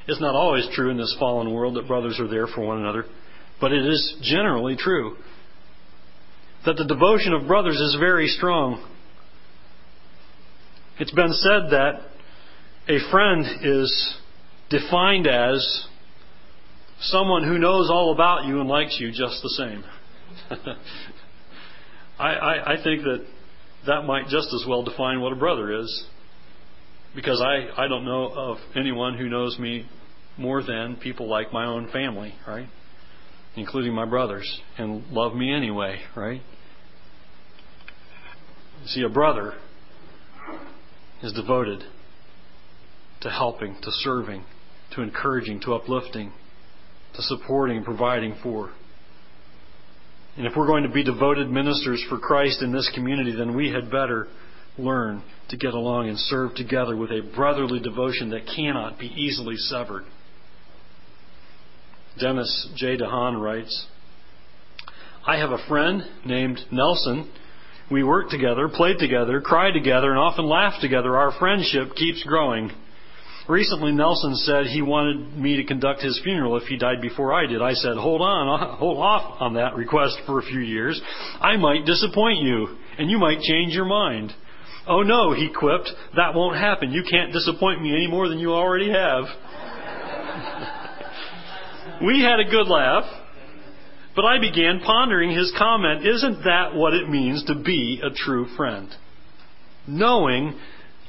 It's 0.08 0.22
not 0.22 0.36
always 0.36 0.68
true 0.74 0.92
in 0.92 0.98
this 0.98 1.16
fallen 1.20 1.54
world 1.54 1.76
that 1.76 1.88
brothers 1.88 2.20
are 2.20 2.28
there 2.28 2.48
for 2.48 2.62
one 2.62 2.80
another, 2.80 3.06
but 3.60 3.72
it 3.72 3.86
is 3.86 4.18
generally 4.22 4.76
true 4.76 5.16
that 6.66 6.76
the 6.78 6.86
devotion 6.86 7.34
of 7.34 7.48
brothers 7.48 7.80
is 7.80 7.98
very 8.00 8.28
strong. 8.28 8.86
It's 11.00 11.12
been 11.12 11.34
said 11.34 11.72
that 11.72 12.02
a 12.88 13.00
friend 13.10 13.46
is 13.64 14.18
defined 14.70 15.28
as 15.28 15.88
someone 17.02 17.44
who 17.44 17.58
knows 17.58 17.90
all 17.90 18.14
about 18.14 18.46
you 18.46 18.60
and 18.60 18.70
likes 18.70 18.98
you 19.00 19.10
just 19.10 19.42
the 19.42 19.50
same. 19.50 19.84
I, 22.20 22.30
I, 22.30 22.74
I 22.74 22.84
think 22.84 23.04
that 23.04 23.26
that 23.88 24.04
might 24.04 24.28
just 24.28 24.48
as 24.54 24.66
well 24.68 24.84
define 24.84 25.22
what 25.22 25.34
a 25.34 25.36
brother 25.36 25.80
is 25.80 26.06
because 27.16 27.42
I, 27.42 27.84
I 27.84 27.88
don't 27.88 28.06
know 28.06 28.28
of 28.28 28.58
anyone 28.76 29.18
who 29.18 29.28
knows 29.28 29.58
me 29.60 29.88
more 30.38 30.64
than 30.64 30.96
people 30.96 31.28
like 31.28 31.52
my 31.52 31.66
own 31.66 31.92
family, 31.92 32.34
right? 32.48 32.68
Including 33.56 33.94
my 33.94 34.06
brothers, 34.06 34.62
and 34.78 35.04
love 35.12 35.36
me 35.36 35.54
anyway, 35.54 36.00
right? 36.16 36.42
See, 38.86 39.02
a 39.04 39.10
brother 39.10 39.54
is 41.22 41.34
devoted 41.34 41.84
to 43.22 43.30
helping, 43.30 43.76
to 43.82 43.92
serving, 43.92 44.46
to 44.96 45.02
encouraging, 45.02 45.60
to 45.62 45.74
uplifting, 45.74 46.32
to 47.16 47.22
supporting 47.22 47.78
and 47.78 47.86
providing 47.86 48.36
for. 48.42 48.72
And 50.38 50.46
if 50.46 50.54
we're 50.56 50.68
going 50.68 50.84
to 50.84 50.90
be 50.90 51.04
devoted 51.04 51.50
ministers 51.50 52.04
for 52.08 52.18
Christ 52.18 52.62
in 52.62 52.72
this 52.72 52.90
community, 52.96 53.36
then 53.36 53.56
we 53.56 53.72
had 53.72 53.92
better 53.92 54.28
learn 54.78 55.24
to 55.50 55.58
get 55.58 55.74
along 55.74 56.08
and 56.08 56.18
serve 56.18 56.56
together 56.56 56.96
with 56.96 57.12
a 57.12 57.30
brotherly 57.36 57.80
devotion 57.80 58.30
that 58.30 58.48
cannot 58.56 58.98
be 58.98 59.08
easily 59.08 59.58
severed. 59.58 60.04
Dennis 62.20 62.70
J. 62.76 62.98
DeHaan 62.98 63.42
writes 63.42 63.88
I 65.26 65.38
have 65.38 65.52
a 65.52 65.68
friend 65.68 66.04
named 66.26 66.60
Nelson. 66.72 67.32
We 67.92 68.04
work 68.04 68.30
together, 68.30 68.70
play 68.70 68.96
together, 68.98 69.42
cry 69.42 69.72
together, 69.72 70.10
and 70.10 70.20
often 70.20 70.46
laugh 70.46 70.82
together. 70.82 71.18
Our 71.18 71.34
friendship 71.38 71.96
keeps 71.96 72.24
growing. 72.24 72.72
Recently, 73.50 73.92
Nelson 73.92 74.36
said 74.36 74.68
he 74.68 74.82
wanted 74.82 75.36
me 75.36 75.58
to 75.58 75.64
conduct 75.64 76.02
his 76.02 76.20
funeral 76.24 76.58
if 76.58 76.64
he 76.64 76.78
died 76.78 77.02
before 77.02 77.34
I 77.34 77.48
did. 77.48 77.62
I 77.62 77.74
said, 77.74 77.98
hold 77.98 78.22
on, 78.22 78.62
uh, 78.62 78.76
hold 78.76 79.00
off 79.00 79.42
on 79.42 79.56
that 79.56 79.76
request 79.76 80.20
for 80.26 80.40
a 80.40 80.44
few 80.44 80.60
years. 80.60 81.02
I 81.40 81.58
might 81.58 81.86
disappoint 81.86 82.40
you, 82.40 82.78
and 83.00 83.10
you 83.10 83.18
might 83.18 83.42
change 83.42 83.74
your 83.74 83.86
mind. 83.86 84.32
Oh 84.88 85.02
no, 85.02 85.34
he 85.34 85.50
quipped, 85.54 85.90
that 86.16 86.36
won't 86.36 86.58
happen. 86.58 86.92
You 86.92 87.04
can't 87.10 87.34
disappoint 87.34 87.82
me 87.82 87.96
any 87.96 88.08
more 88.08 88.30
than 88.30 88.40
you 88.40 88.54
already 88.54 88.92
have. 88.92 89.24
we 92.06 92.22
had 92.22 92.40
a 92.40 92.50
good 92.50 92.68
laugh, 92.68 93.06
but 94.16 94.26
I 94.26 94.40
began 94.40 94.82
pondering 94.86 95.36
his 95.36 95.52
comment, 95.58 96.06
isn't 96.06 96.44
that 96.44 96.76
what 96.76 96.94
it 96.94 97.10
means 97.10 97.44
to 97.46 97.56
be 97.56 98.02
a 98.04 98.12
true 98.14 98.46
friend? 98.56 98.90
Knowing 99.88 100.60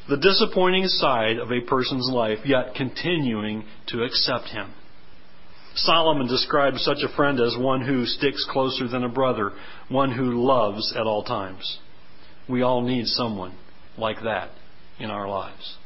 the 0.09 0.17
disappointing 0.17 0.87
side 0.87 1.39
of 1.39 1.53
a 1.53 1.61
person's 1.61 2.09
life, 2.11 2.39
yet 2.45 2.75
continuing 2.75 3.65
to 3.89 4.03
accept 4.03 4.49
him. 4.49 4.75
Solomon 5.75 6.27
describes 6.27 6.85
such 6.85 6.99
a 7.03 7.15
friend 7.17 7.41
as 7.41 7.57
one 7.59 7.85
who 7.85 8.05
sticks 8.05 8.47
closer 8.51 8.89
than 8.89 9.05
a 9.05 9.09
brother, 9.09 9.53
one 9.89 10.13
who 10.13 10.45
loves 10.45 10.93
at 10.95 11.07
all 11.07 11.23
times. 11.23 11.79
We 12.49 12.63
all 12.63 12.83
need 12.83 13.07
someone 13.07 13.57
like 13.97 14.23
that 14.25 14.51
in 14.99 15.11
our 15.11 15.29
lives. 15.29 15.77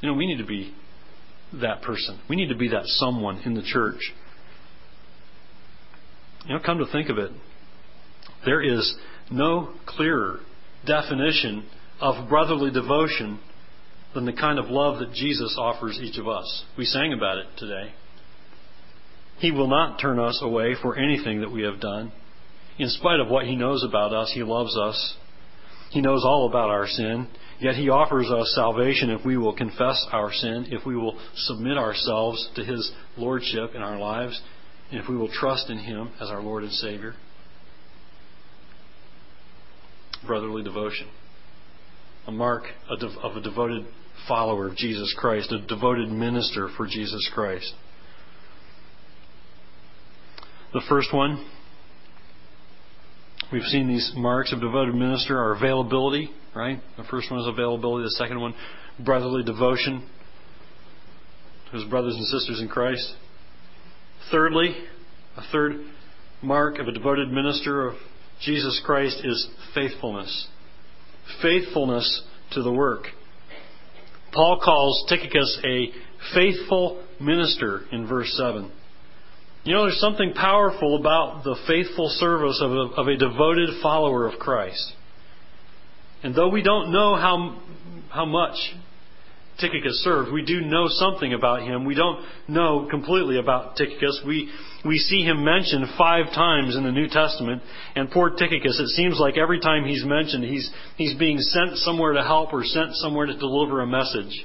You 0.00 0.08
know, 0.08 0.14
we 0.14 0.26
need 0.26 0.38
to 0.38 0.46
be 0.46 0.74
that 1.60 1.82
person. 1.82 2.20
We 2.28 2.36
need 2.36 2.48
to 2.48 2.56
be 2.56 2.68
that 2.68 2.86
someone 2.86 3.42
in 3.44 3.54
the 3.54 3.62
church. 3.62 4.00
You 6.46 6.54
know, 6.54 6.60
come 6.64 6.78
to 6.78 6.86
think 6.90 7.08
of 7.08 7.18
it, 7.18 7.30
there 8.44 8.62
is 8.62 8.96
no 9.30 9.74
clearer 9.86 10.40
definition 10.86 11.64
of 12.02 12.28
brotherly 12.28 12.72
devotion 12.72 13.38
than 14.12 14.26
the 14.26 14.32
kind 14.32 14.58
of 14.58 14.66
love 14.66 14.98
that 14.98 15.14
Jesus 15.14 15.56
offers 15.58 15.98
each 16.02 16.18
of 16.18 16.28
us. 16.28 16.64
We 16.76 16.84
sang 16.84 17.12
about 17.12 17.38
it 17.38 17.46
today. 17.56 17.94
He 19.38 19.52
will 19.52 19.68
not 19.68 20.00
turn 20.00 20.18
us 20.18 20.40
away 20.42 20.74
for 20.82 20.98
anything 20.98 21.40
that 21.40 21.50
we 21.50 21.62
have 21.62 21.80
done. 21.80 22.12
In 22.78 22.88
spite 22.88 23.20
of 23.20 23.28
what 23.28 23.46
He 23.46 23.54
knows 23.54 23.84
about 23.84 24.12
us, 24.12 24.30
He 24.34 24.42
loves 24.42 24.76
us. 24.76 25.16
He 25.90 26.00
knows 26.00 26.24
all 26.24 26.48
about 26.48 26.70
our 26.70 26.86
sin. 26.86 27.28
Yet 27.60 27.76
He 27.76 27.88
offers 27.88 28.28
us 28.30 28.52
salvation 28.56 29.10
if 29.10 29.24
we 29.24 29.36
will 29.36 29.54
confess 29.54 30.04
our 30.10 30.32
sin, 30.32 30.66
if 30.70 30.84
we 30.84 30.96
will 30.96 31.18
submit 31.34 31.78
ourselves 31.78 32.50
to 32.56 32.64
His 32.64 32.90
Lordship 33.16 33.74
in 33.74 33.82
our 33.82 33.98
lives, 33.98 34.40
and 34.90 35.00
if 35.00 35.08
we 35.08 35.16
will 35.16 35.30
trust 35.32 35.70
in 35.70 35.78
Him 35.78 36.10
as 36.20 36.28
our 36.28 36.42
Lord 36.42 36.64
and 36.64 36.72
Savior. 36.72 37.14
Brotherly 40.26 40.64
devotion. 40.64 41.08
A 42.26 42.32
mark 42.32 42.64
of 42.88 43.36
a 43.36 43.40
devoted 43.40 43.86
follower 44.28 44.68
of 44.68 44.76
Jesus 44.76 45.14
Christ, 45.18 45.50
a 45.50 45.66
devoted 45.66 46.08
minister 46.08 46.68
for 46.76 46.86
Jesus 46.86 47.28
Christ. 47.34 47.74
The 50.72 50.82
first 50.88 51.12
one, 51.12 51.44
we've 53.52 53.64
seen 53.64 53.88
these 53.88 54.12
marks 54.16 54.52
of 54.52 54.60
devoted 54.60 54.94
minister, 54.94 55.38
our 55.38 55.56
availability, 55.56 56.30
right? 56.54 56.80
The 56.96 57.04
first 57.04 57.30
one 57.30 57.40
is 57.40 57.46
availability. 57.46 58.04
The 58.04 58.10
second 58.10 58.40
one, 58.40 58.54
brotherly 59.04 59.42
devotion 59.42 60.08
to 61.70 61.76
his 61.76 61.88
brothers 61.90 62.14
and 62.14 62.24
sisters 62.26 62.60
in 62.60 62.68
Christ. 62.68 63.14
Thirdly, 64.30 64.76
a 65.36 65.42
third 65.50 65.72
mark 66.40 66.78
of 66.78 66.86
a 66.86 66.92
devoted 66.92 67.30
minister 67.30 67.88
of 67.88 67.96
Jesus 68.40 68.80
Christ 68.84 69.20
is 69.24 69.48
faithfulness. 69.74 70.48
Faithfulness 71.40 72.22
to 72.52 72.62
the 72.62 72.72
work. 72.72 73.06
Paul 74.32 74.60
calls 74.62 75.04
Tychicus 75.08 75.58
a 75.64 75.90
faithful 76.34 77.04
minister 77.20 77.82
in 77.92 78.06
verse 78.06 78.34
7. 78.36 78.70
You 79.64 79.74
know, 79.74 79.82
there's 79.84 80.00
something 80.00 80.32
powerful 80.34 80.96
about 80.98 81.44
the 81.44 81.56
faithful 81.68 82.08
service 82.08 82.60
of 82.60 82.72
a, 82.72 82.80
of 82.96 83.06
a 83.06 83.16
devoted 83.16 83.70
follower 83.80 84.26
of 84.26 84.38
Christ. 84.38 84.94
And 86.22 86.34
though 86.34 86.48
we 86.48 86.62
don't 86.62 86.92
know 86.92 87.14
how, 87.14 87.60
how 88.08 88.24
much 88.24 88.56
Tychicus 89.62 90.02
served, 90.02 90.32
we 90.32 90.44
do 90.44 90.60
know 90.60 90.86
something 90.88 91.32
about 91.32 91.62
him. 91.62 91.84
We 91.84 91.94
don't 91.94 92.24
know 92.48 92.88
completely 92.90 93.38
about 93.38 93.76
Tychicus. 93.76 94.20
We, 94.26 94.50
we 94.84 94.98
see 94.98 95.22
him 95.22 95.44
mentioned 95.44 95.86
five 95.96 96.26
times 96.34 96.76
in 96.76 96.82
the 96.82 96.90
New 96.90 97.08
Testament. 97.08 97.62
And 97.94 98.10
poor 98.10 98.30
Tychicus, 98.30 98.78
it 98.78 98.88
seems 98.88 99.18
like 99.18 99.38
every 99.38 99.60
time 99.60 99.84
he's 99.86 100.04
mentioned, 100.04 100.44
he's, 100.44 100.68
he's 100.96 101.14
being 101.14 101.38
sent 101.38 101.76
somewhere 101.78 102.12
to 102.14 102.22
help 102.22 102.52
or 102.52 102.64
sent 102.64 102.94
somewhere 102.96 103.26
to 103.26 103.38
deliver 103.38 103.80
a 103.80 103.86
message. 103.86 104.44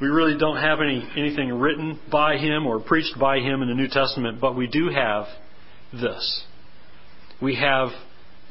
We 0.00 0.08
really 0.08 0.36
don't 0.36 0.56
have 0.56 0.80
any, 0.80 1.08
anything 1.16 1.52
written 1.52 2.00
by 2.10 2.36
him 2.36 2.66
or 2.66 2.80
preached 2.80 3.16
by 3.20 3.38
him 3.38 3.62
in 3.62 3.68
the 3.68 3.74
New 3.74 3.88
Testament, 3.88 4.40
but 4.40 4.56
we 4.56 4.66
do 4.66 4.88
have 4.88 5.26
this. 5.92 6.44
We 7.40 7.54
have 7.54 7.90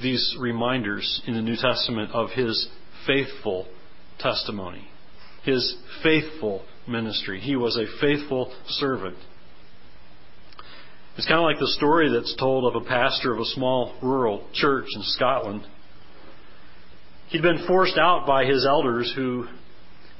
these 0.02 0.36
reminders 0.40 1.22
in 1.28 1.34
the 1.34 1.42
New 1.42 1.58
Testament 1.58 2.12
of 2.14 2.30
his 2.30 2.70
faithful 3.06 3.68
testimony, 4.22 4.88
his 5.44 5.76
faithful 6.04 6.64
ministry. 6.88 7.40
He 7.40 7.56
was 7.56 7.78
a 7.78 7.86
faithful 8.00 8.54
servant. 8.68 9.18
It's 11.18 11.28
kind 11.28 11.40
of 11.40 11.46
like 11.46 11.60
the 11.60 11.68
story 11.78 12.12
that's 12.12 12.36
told 12.38 12.74
of 12.74 12.82
a 12.82 12.86
pastor 12.86 13.34
of 13.34 13.40
a 13.40 13.46
small 13.46 13.94
rural 14.02 14.48
church 14.54 14.88
in 14.96 15.02
Scotland. 15.04 15.64
He'd 17.28 17.42
been 17.42 17.66
forced 17.68 17.98
out 17.98 18.26
by 18.26 18.46
his 18.46 18.66
elders 18.66 19.12
who 19.16 19.48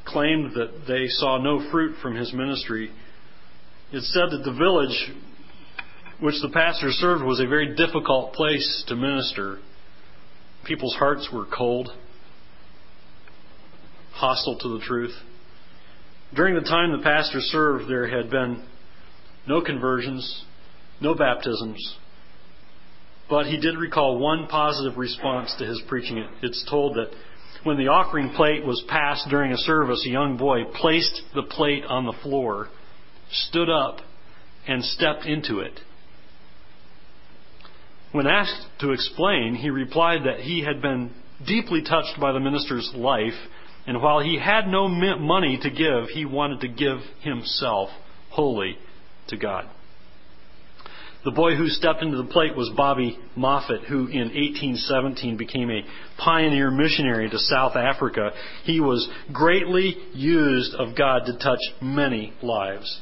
claimed 0.06 0.54
that 0.56 0.86
they 0.88 1.08
saw 1.08 1.38
no 1.38 1.70
fruit 1.72 1.98
from 2.02 2.16
his 2.16 2.34
ministry. 2.34 2.92
It 3.92 4.04
said 4.04 4.32
that 4.32 4.44
the 4.44 4.54
village 4.54 5.12
which 6.20 6.36
the 6.42 6.50
pastor 6.50 6.92
served 6.92 7.24
was 7.24 7.40
a 7.40 7.48
very 7.48 7.76
difficult 7.76 8.34
place 8.34 8.84
to 8.88 8.96
minister. 8.96 9.60
People's 10.66 10.96
hearts 10.96 11.30
were 11.34 11.46
cold, 11.46 11.90
hostile 14.12 14.58
to 14.60 14.78
the 14.78 14.86
truth. 14.86 15.14
During 16.34 16.56
the 16.56 16.62
time 16.62 16.92
the 16.92 17.04
pastor 17.04 17.40
served, 17.42 17.90
there 17.90 18.08
had 18.08 18.30
been 18.30 18.64
no 19.48 19.62
conversions, 19.62 20.46
no 21.02 21.16
baptisms, 21.16 21.98
but 23.30 23.46
he 23.46 23.60
did 23.60 23.78
recall 23.78 24.18
one 24.18 24.48
positive 24.48 24.98
response 24.98 25.56
to 25.58 25.66
his 25.66 25.82
preaching. 25.88 26.26
It's 26.42 26.66
told 26.70 26.96
that 26.96 27.12
when 27.64 27.78
the 27.78 27.88
offering 27.88 28.30
plate 28.32 28.66
was 28.66 28.84
passed 28.88 29.28
during 29.30 29.52
a 29.52 29.58
service, 29.58 30.04
a 30.06 30.10
young 30.10 30.38
boy 30.38 30.66
placed 30.76 31.22
the 31.36 31.44
plate 31.44 31.84
on 31.86 32.06
the 32.06 32.16
floor, 32.24 32.70
stood 33.32 33.70
up, 33.70 34.00
and 34.68 34.84
stepped 34.84 35.26
into 35.26 35.60
it. 35.60 35.80
When 38.12 38.28
asked 38.28 38.66
to 38.80 38.92
explain, 38.92 39.56
he 39.56 39.70
replied 39.70 40.26
that 40.26 40.42
he 40.42 40.64
had 40.64 40.82
been 40.82 41.12
deeply 41.46 41.82
touched 41.82 42.20
by 42.20 42.32
the 42.32 42.40
minister's 42.40 42.92
life, 42.96 43.34
and 43.88 44.02
while 44.02 44.20
he 44.20 44.40
had 44.40 44.68
no 44.68 44.88
money 44.88 45.60
to 45.62 45.70
give, 45.70 46.10
he 46.10 46.26
wanted 46.26 46.62
to 46.62 46.68
give 46.68 47.00
himself 47.22 47.90
wholly 48.30 48.78
to 49.28 49.38
God. 49.38 49.68
The 51.24 51.32
boy 51.32 51.56
who 51.56 51.68
stepped 51.68 52.02
into 52.02 52.18
the 52.18 52.30
plate 52.30 52.56
was 52.56 52.72
Bobby 52.76 53.20
Moffat, 53.36 53.84
who 53.84 54.08
in 54.08 54.30
1817 54.34 55.38
became 55.38 55.70
a 55.70 55.86
pioneer 56.18 56.72
missionary 56.72 57.30
to 57.30 57.38
South 57.38 57.76
Africa. 57.76 58.32
He 58.64 58.80
was 58.80 59.08
greatly 59.32 59.96
used 60.14 60.74
of 60.74 60.96
God 60.98 61.26
to 61.26 61.38
touch 61.38 61.60
many 61.80 62.34
lives. 62.42 63.02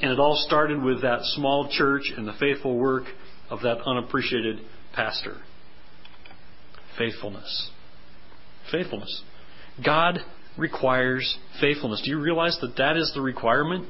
And 0.00 0.12
it 0.12 0.20
all 0.20 0.36
started 0.46 0.82
with 0.82 1.00
that 1.00 1.20
small 1.22 1.68
church 1.70 2.12
and 2.14 2.28
the 2.28 2.34
faithful 2.38 2.76
work 2.76 3.04
of 3.48 3.62
that 3.62 3.78
unappreciated 3.86 4.60
pastor. 4.92 5.36
Faithfulness. 6.98 7.70
Faithfulness. 8.70 9.22
God 9.82 10.20
requires 10.56 11.36
faithfulness. 11.60 12.02
Do 12.04 12.10
you 12.10 12.20
realize 12.20 12.58
that 12.60 12.76
that 12.76 12.96
is 12.96 13.10
the 13.14 13.20
requirement? 13.20 13.88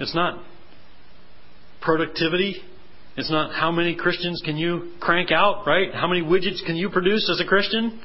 It's 0.00 0.14
not 0.14 0.42
productivity. 1.80 2.56
It's 3.16 3.30
not 3.30 3.54
how 3.54 3.70
many 3.70 3.94
Christians 3.94 4.42
can 4.44 4.56
you 4.56 4.92
crank 5.00 5.30
out, 5.30 5.64
right? 5.66 5.94
How 5.94 6.08
many 6.08 6.22
widgets 6.22 6.64
can 6.66 6.76
you 6.76 6.90
produce 6.90 7.30
as 7.30 7.40
a 7.40 7.48
Christian? 7.48 8.00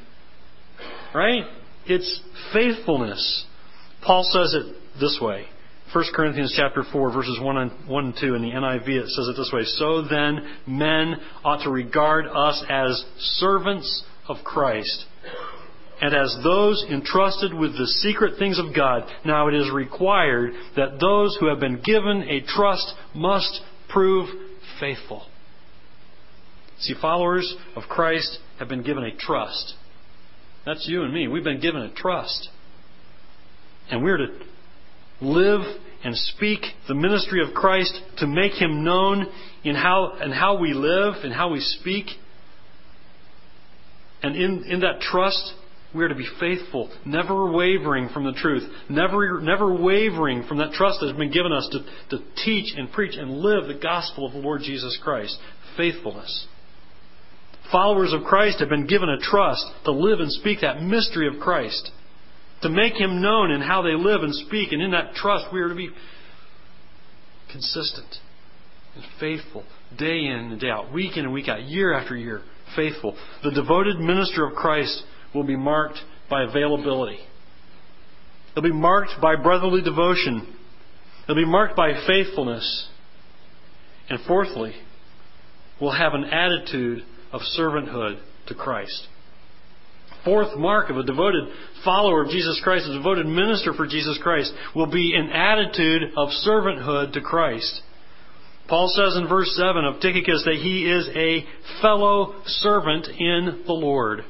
Right? 1.15 1.43
It's 1.87 2.21
faithfulness. 2.53 3.45
Paul 4.05 4.23
says 4.23 4.53
it 4.53 4.75
this 4.99 5.17
way. 5.21 5.45
1 5.91 6.05
Corinthians 6.13 6.53
chapter 6.55 6.83
4 6.91 7.11
verses 7.11 7.39
1 7.41 7.57
and, 7.57 7.71
1 7.89 8.05
and 8.05 8.13
2 8.21 8.35
in 8.35 8.43
the 8.43 8.49
NIV 8.49 8.87
it 8.89 9.07
says 9.07 9.27
it 9.27 9.35
this 9.35 9.49
way. 9.51 9.63
So 9.63 10.03
then 10.03 10.47
men 10.67 11.15
ought 11.43 11.63
to 11.63 11.71
regard 11.71 12.27
us 12.27 12.63
as 12.69 13.03
servants 13.17 14.03
of 14.27 14.37
Christ 14.43 15.05
and 16.01 16.13
as 16.13 16.37
those 16.43 16.85
entrusted 16.89 17.53
with 17.53 17.77
the 17.77 17.87
secret 17.87 18.39
things 18.39 18.57
of 18.59 18.75
God. 18.75 19.03
Now 19.25 19.47
it 19.47 19.53
is 19.53 19.71
required 19.71 20.53
that 20.75 20.99
those 20.99 21.35
who 21.39 21.47
have 21.47 21.59
been 21.59 21.81
given 21.83 22.23
a 22.23 22.41
trust 22.41 22.93
must 23.13 23.61
prove 23.89 24.29
faithful. 24.79 25.23
See, 26.79 26.93
followers 27.01 27.53
of 27.75 27.83
Christ 27.83 28.39
have 28.59 28.69
been 28.69 28.83
given 28.83 29.03
a 29.03 29.15
trust. 29.15 29.75
That's 30.65 30.87
you 30.87 31.03
and 31.03 31.13
me. 31.13 31.27
We've 31.27 31.43
been 31.43 31.59
given 31.59 31.81
a 31.81 31.93
trust. 31.93 32.49
And 33.91 34.03
we're 34.03 34.17
to 34.17 34.27
live 35.19 35.61
and 36.03 36.15
speak 36.15 36.59
the 36.87 36.95
ministry 36.95 37.45
of 37.45 37.53
Christ 37.53 37.99
to 38.17 38.27
make 38.27 38.53
him 38.53 38.85
known 38.85 39.27
in 39.63 39.75
how 39.75 40.13
and 40.21 40.33
how 40.33 40.57
we 40.57 40.73
live 40.73 41.15
and 41.23 41.33
how 41.33 41.51
we 41.51 41.59
speak. 41.59 42.05
And 44.21 44.35
in, 44.35 44.63
in 44.69 44.79
that 44.81 45.01
trust, 45.01 45.53
we 45.93 46.03
are 46.03 46.09
to 46.09 46.15
be 46.15 46.27
faithful, 46.39 46.91
never 47.05 47.51
wavering 47.51 48.09
from 48.09 48.23
the 48.23 48.33
truth, 48.33 48.63
never, 48.89 49.41
never 49.41 49.73
wavering 49.73 50.43
from 50.47 50.59
that 50.59 50.73
trust 50.73 50.99
that 50.99 51.07
has 51.07 51.17
been 51.17 51.31
given 51.31 51.51
us 51.51 51.67
to, 51.71 52.17
to 52.17 52.23
teach 52.43 52.75
and 52.77 52.91
preach 52.91 53.15
and 53.17 53.39
live 53.39 53.67
the 53.67 53.79
gospel 53.81 54.27
of 54.27 54.33
the 54.33 54.39
Lord 54.39 54.61
Jesus 54.61 54.99
Christ. 55.01 55.35
Faithfulness. 55.77 56.47
Followers 57.71 58.13
of 58.13 58.23
Christ 58.23 58.59
have 58.59 58.69
been 58.69 58.87
given 58.87 59.09
a 59.09 59.17
trust 59.19 59.65
to 59.85 59.91
live 59.91 60.19
and 60.19 60.31
speak 60.31 60.61
that 60.61 60.81
mystery 60.81 61.27
of 61.27 61.41
Christ, 61.41 61.91
to 62.61 62.69
make 62.69 62.93
Him 62.93 63.21
known 63.21 63.49
in 63.51 63.61
how 63.61 63.81
they 63.81 63.95
live 63.95 64.21
and 64.21 64.35
speak, 64.35 64.71
and 64.71 64.81
in 64.81 64.91
that 64.91 65.13
trust 65.15 65.45
we 65.51 65.61
are 65.61 65.69
to 65.69 65.75
be 65.75 65.89
consistent 67.51 68.15
and 68.95 69.03
faithful, 69.19 69.63
day 69.97 70.25
in 70.25 70.51
and 70.51 70.59
day 70.59 70.69
out, 70.69 70.93
week 70.93 71.17
in 71.17 71.25
and 71.25 71.33
week 71.33 71.47
out, 71.47 71.63
year 71.63 71.93
after 71.93 72.15
year, 72.15 72.41
faithful. 72.75 73.15
The 73.43 73.51
devoted 73.51 73.99
minister 73.99 74.45
of 74.45 74.55
Christ 74.55 75.03
will 75.33 75.43
be 75.43 75.55
marked 75.55 75.99
by 76.29 76.43
availability. 76.43 77.19
It'll 78.51 78.69
be 78.69 78.71
marked 78.71 79.13
by 79.21 79.35
brotherly 79.35 79.81
devotion. 79.81 80.55
It'll 81.23 81.35
be 81.35 81.45
marked 81.45 81.75
by 81.75 81.93
faithfulness. 82.07 82.87
And 84.09 84.19
fourthly, 84.27 84.73
we'll 85.79 85.91
have 85.91 86.13
an 86.13 86.25
attitude 86.25 87.03
of 87.31 87.41
servanthood 87.57 88.19
to 88.47 88.55
Christ. 88.55 89.07
Fourth 90.25 90.57
mark 90.57 90.89
of 90.89 90.97
a 90.97 91.03
devoted 91.03 91.45
follower 91.85 92.23
of 92.23 92.29
Jesus 92.29 92.59
Christ, 92.63 92.87
a 92.87 92.97
devoted 92.97 93.25
minister 93.25 93.73
for 93.73 93.87
Jesus 93.87 94.19
Christ, 94.21 94.51
will 94.75 94.91
be 94.91 95.13
an 95.15 95.29
attitude 95.29 96.11
of 96.17 96.29
servanthood 96.45 97.13
to 97.13 97.21
Christ. 97.21 97.81
Paul 98.67 98.91
says 98.95 99.15
in 99.15 99.27
verse 99.27 99.55
7 99.55 99.85
of 99.85 100.01
Tychicus 100.01 100.43
that 100.45 100.59
he 100.61 100.89
is 100.89 101.09
a 101.15 101.45
fellow 101.81 102.35
servant 102.45 103.07
in 103.07 103.63
the 103.65 103.73
Lord. 103.73 104.25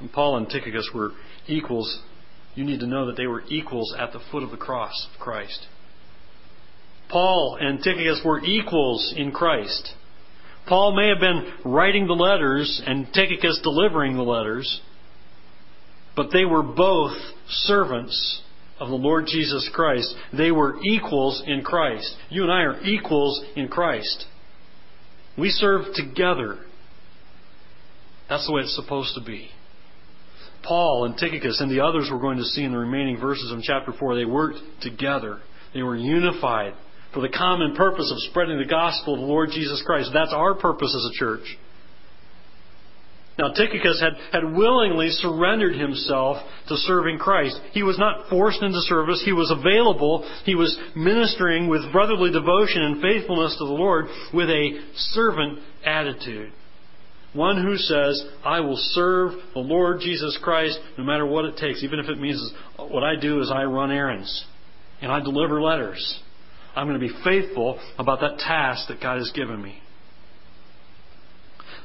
And 0.00 0.10
Paul 0.12 0.38
and 0.38 0.48
Tychicus 0.48 0.90
were 0.94 1.12
equals. 1.46 2.00
You 2.54 2.64
need 2.64 2.80
to 2.80 2.86
know 2.86 3.06
that 3.06 3.16
they 3.16 3.26
were 3.26 3.42
equals 3.48 3.94
at 3.98 4.12
the 4.12 4.20
foot 4.32 4.42
of 4.42 4.50
the 4.50 4.56
cross 4.56 5.08
of 5.12 5.20
Christ. 5.20 5.66
Paul 7.10 7.58
and 7.60 7.82
Tychicus 7.82 8.22
were 8.24 8.40
equals 8.40 9.14
in 9.16 9.30
Christ. 9.30 9.92
Paul 10.66 10.96
may 10.96 11.08
have 11.08 11.20
been 11.20 11.52
writing 11.64 12.06
the 12.06 12.14
letters 12.14 12.80
and 12.84 13.12
Tychicus 13.12 13.60
delivering 13.62 14.16
the 14.16 14.22
letters, 14.22 14.80
but 16.16 16.30
they 16.32 16.44
were 16.44 16.62
both 16.62 17.16
servants 17.48 18.42
of 18.78 18.88
the 18.88 18.94
Lord 18.94 19.26
Jesus 19.26 19.68
Christ. 19.72 20.14
They 20.32 20.50
were 20.50 20.80
equals 20.82 21.42
in 21.46 21.62
Christ. 21.62 22.14
You 22.30 22.44
and 22.44 22.52
I 22.52 22.62
are 22.62 22.82
equals 22.82 23.44
in 23.56 23.68
Christ. 23.68 24.26
We 25.36 25.50
serve 25.50 25.94
together. 25.94 26.58
That's 28.28 28.46
the 28.46 28.52
way 28.52 28.62
it's 28.62 28.76
supposed 28.76 29.14
to 29.16 29.24
be. 29.24 29.50
Paul 30.62 31.04
and 31.04 31.16
Tychicus 31.16 31.60
and 31.60 31.70
the 31.70 31.80
others 31.80 32.08
we're 32.10 32.20
going 32.20 32.38
to 32.38 32.44
see 32.44 32.64
in 32.64 32.72
the 32.72 32.78
remaining 32.78 33.18
verses 33.18 33.50
of 33.50 33.60
chapter 33.62 33.92
4, 33.98 34.16
they 34.16 34.24
worked 34.24 34.58
together. 34.82 35.40
They 35.74 35.82
were 35.82 35.96
unified 35.96 36.74
for 37.14 37.20
the 37.20 37.28
common 37.28 37.74
purpose 37.74 38.10
of 38.10 38.30
spreading 38.30 38.58
the 38.58 38.64
gospel 38.64 39.14
of 39.14 39.20
the 39.20 39.26
Lord 39.26 39.50
Jesus 39.52 39.82
Christ. 39.84 40.10
That's 40.12 40.32
our 40.32 40.54
purpose 40.54 40.94
as 40.94 41.10
a 41.10 41.18
church. 41.18 41.58
Now, 43.38 43.52
Tychicus 43.54 44.02
had, 44.02 44.12
had 44.32 44.54
willingly 44.54 45.08
surrendered 45.08 45.74
himself 45.74 46.36
to 46.68 46.76
serving 46.76 47.18
Christ. 47.18 47.58
He 47.72 47.82
was 47.82 47.98
not 47.98 48.28
forced 48.28 48.62
into 48.62 48.80
service. 48.82 49.22
He 49.24 49.32
was 49.32 49.50
available. 49.50 50.28
He 50.44 50.54
was 50.54 50.76
ministering 50.94 51.68
with 51.68 51.90
brotherly 51.90 52.30
devotion 52.32 52.82
and 52.82 53.00
faithfulness 53.00 53.56
to 53.58 53.64
the 53.64 53.72
Lord 53.72 54.06
with 54.34 54.50
a 54.50 54.80
servant 54.94 55.60
attitude. 55.86 56.52
One 57.32 57.62
who 57.62 57.76
says, 57.76 58.24
I 58.44 58.60
will 58.60 58.76
serve 58.76 59.32
the 59.54 59.60
Lord 59.60 60.00
Jesus 60.00 60.38
Christ 60.42 60.78
no 60.98 61.04
matter 61.04 61.24
what 61.24 61.44
it 61.44 61.56
takes, 61.56 61.82
even 61.84 62.00
if 62.00 62.08
it 62.08 62.20
means 62.20 62.52
what 62.76 63.04
I 63.04 63.14
do 63.20 63.40
is 63.40 63.50
I 63.54 63.64
run 63.64 63.92
errands 63.92 64.44
and 65.00 65.12
I 65.12 65.20
deliver 65.20 65.62
letters. 65.62 66.20
I'm 66.74 66.88
going 66.88 67.00
to 67.00 67.06
be 67.06 67.14
faithful 67.24 67.80
about 67.98 68.20
that 68.20 68.38
task 68.38 68.88
that 68.88 69.00
God 69.00 69.18
has 69.18 69.30
given 69.32 69.62
me. 69.62 69.78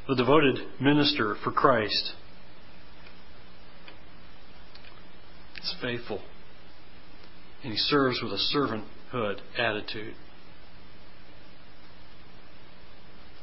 The 0.08 0.16
devoted 0.16 0.60
minister 0.80 1.36
for 1.44 1.52
Christ 1.52 2.14
is 5.64 5.76
faithful 5.82 6.22
and 7.64 7.72
he 7.72 7.78
serves 7.78 8.20
with 8.22 8.32
a 8.32 8.56
servanthood 8.56 9.40
attitude. 9.58 10.14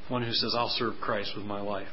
One 0.09 0.23
who 0.23 0.33
says, 0.33 0.55
I'll 0.57 0.69
serve 0.69 0.95
Christ 1.01 1.33
with 1.37 1.45
my 1.45 1.61
life. 1.61 1.89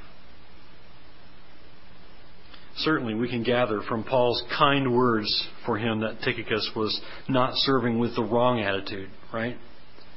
Certainly, 2.78 3.16
we 3.16 3.30
can 3.30 3.44
gather 3.44 3.82
from 3.88 4.04
Paul's 4.04 4.42
kind 4.58 4.96
words 4.96 5.48
for 5.66 5.78
him 5.78 6.00
that 6.02 6.22
Tychicus 6.24 6.72
was 6.76 7.00
not 7.28 7.52
serving 7.56 8.00
with 8.00 8.16
the 8.16 8.24
wrong 8.24 8.62
attitude, 8.62 9.10
right? 9.34 9.58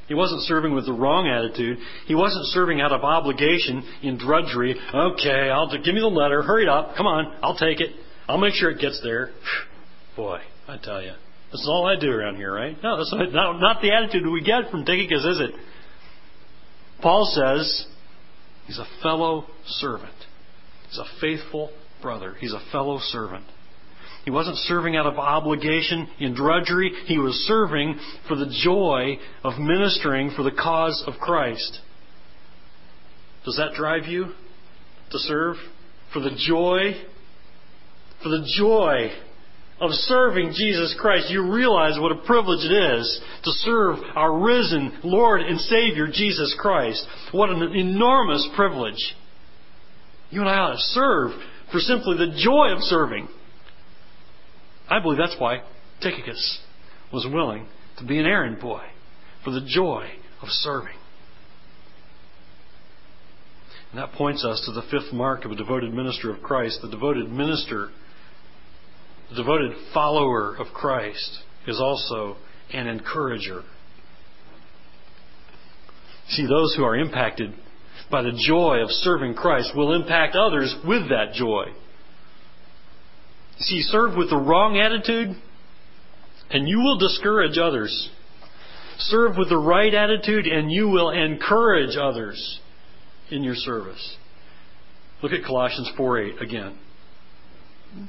He 0.09 0.15
wasn't 0.15 0.43
serving 0.43 0.75
with 0.75 0.87
the 0.87 0.93
wrong 0.93 1.27
attitude. 1.27 1.79
He 2.07 2.15
wasn't 2.15 2.45
serving 2.47 2.81
out 2.81 2.93
of 2.93 3.03
obligation 3.03 3.83
in 4.03 4.19
drudgery. 4.19 4.77
Okay, 4.95 5.51
I'll 5.51 5.71
give 5.71 5.95
me 5.95 6.01
the 6.01 6.07
letter. 6.07 6.43
Hurry 6.43 6.69
up. 6.69 6.97
Come 6.97 7.07
on. 7.07 7.35
I'll 7.43 7.57
take 7.57 7.81
it. 7.81 7.91
I'll 8.29 8.39
make 8.39 8.55
sure 8.55 8.71
it 8.71 8.81
gets 8.81 9.01
there. 9.03 9.31
Boy, 10.17 10.41
I 10.69 10.77
tell 10.77 11.03
you, 11.03 11.13
this 11.51 11.61
is 11.61 11.69
all 11.69 11.87
I 11.87 11.99
do 11.99 12.11
around 12.11 12.37
here, 12.37 12.53
right? 12.53 12.77
No, 12.83 12.97
that's 12.97 13.13
not, 13.13 13.59
not 13.61 13.81
the 13.81 13.93
attitude 13.93 14.27
we 14.31 14.43
get 14.43 14.71
from 14.71 14.85
Tychicus, 14.85 15.25
is 15.25 15.41
it? 15.41 15.51
Paul 17.03 17.25
says 17.35 17.87
he's 18.67 18.79
a 18.79 18.87
fellow 19.03 19.47
servant. 19.67 20.13
He's 20.89 20.99
a 20.99 21.21
faithful 21.21 21.71
brother. 22.01 22.35
He's 22.39 22.53
a 22.53 22.63
fellow 22.71 22.99
servant. 23.01 23.45
He 24.25 24.31
wasn't 24.31 24.57
serving 24.59 24.97
out 24.97 25.07
of 25.07 25.19
obligation 25.19 26.09
in 26.21 26.35
drudgery. 26.35 26.93
He 27.07 27.19
was 27.19 27.35
serving 27.49 27.99
for 28.29 28.37
the 28.37 28.55
joy 28.63 29.19
of 29.43 29.59
ministering 29.59 30.31
for 30.37 30.45
the 30.45 30.53
cause 30.53 31.03
of 31.07 31.15
Christ. 31.15 31.81
Does 33.45 33.57
that 33.57 33.75
drive 33.75 34.07
you 34.07 34.27
to 35.11 35.19
serve? 35.19 35.57
For 36.13 36.21
the 36.21 36.37
joy? 36.37 36.95
For 38.23 38.29
the 38.29 38.47
joy 38.57 39.11
of 39.83 39.91
serving 39.91 40.53
Jesus 40.55 40.95
Christ. 40.99 41.29
You 41.29 41.53
realize 41.53 41.99
what 41.99 42.13
a 42.13 42.25
privilege 42.25 42.65
it 42.65 42.73
is 42.73 43.21
to 43.43 43.51
serve 43.51 43.99
our 44.15 44.39
risen 44.39 45.01
Lord 45.03 45.41
and 45.43 45.61
Savior, 45.61 46.07
Jesus 46.07 46.55
Christ. 46.59 47.05
What 47.33 47.51
an 47.51 47.61
enormous 47.75 48.49
privilege. 48.55 49.17
You 50.31 50.41
and 50.41 50.49
I 50.49 50.57
ought 50.57 50.73
to 50.73 50.79
serve 50.79 51.33
for 51.73 51.81
simply 51.81 52.17
the 52.17 52.41
joy 52.43 52.69
of 52.73 52.79
serving. 52.83 53.27
I 54.89 55.01
believe 55.01 55.19
that's 55.19 55.39
why 55.39 55.63
Tychicus 56.01 56.61
was 57.13 57.27
willing 57.31 57.67
to 57.99 58.05
be 58.05 58.19
an 58.19 58.27
errand 58.27 58.61
boy 58.61 58.83
for 59.45 59.51
the 59.51 59.67
joy 59.67 60.07
of 60.41 60.49
serving. 60.49 60.97
And 63.91 64.01
that 64.01 64.13
points 64.13 64.45
us 64.45 64.63
to 64.65 64.73
the 64.73 64.87
fifth 64.91 65.13
mark 65.13 65.45
of 65.45 65.51
a 65.51 65.57
devoted 65.57 65.93
minister 65.93 66.33
of 66.33 66.41
Christ. 66.41 66.79
The 66.83 66.89
devoted 66.89 67.31
minister, 67.31 67.91
devoted 69.35 69.73
follower 69.93 70.57
of 70.57 70.69
Christ, 70.75 71.43
is 71.67 71.81
also 71.81 72.37
an 72.73 72.87
encourager. 72.87 73.63
See, 76.29 76.47
those 76.47 76.75
who 76.77 76.85
are 76.85 76.97
impacted 76.97 77.53
by 78.11 78.23
the 78.23 78.39
joy 78.47 78.79
of 78.83 78.91
serving 78.91 79.35
Christ 79.35 79.73
will 79.75 79.95
impact 79.95 80.37
others 80.37 80.75
with 80.87 81.09
that 81.09 81.35
joy. 81.35 81.67
See, 83.59 83.83
serve 83.83 84.17
with 84.17 84.31
the 84.31 84.37
wrong 84.37 84.79
attitude, 84.79 85.37
and 86.51 86.69
you 86.69 86.79
will 86.79 86.99
discourage 86.99 87.59
others. 87.59 88.11
Serve 88.99 89.37
with 89.37 89.49
the 89.49 89.59
right 89.59 89.93
attitude, 89.93 90.47
and 90.47 90.71
you 90.71 90.89
will 90.89 91.11
encourage 91.11 91.97
others 91.97 92.61
in 93.31 93.43
your 93.43 93.55
service. 93.55 94.17
Look 95.23 95.33
at 95.33 95.45
Colossians 95.45 95.91
4 95.97 96.21
8 96.21 96.43
again. 96.43 96.79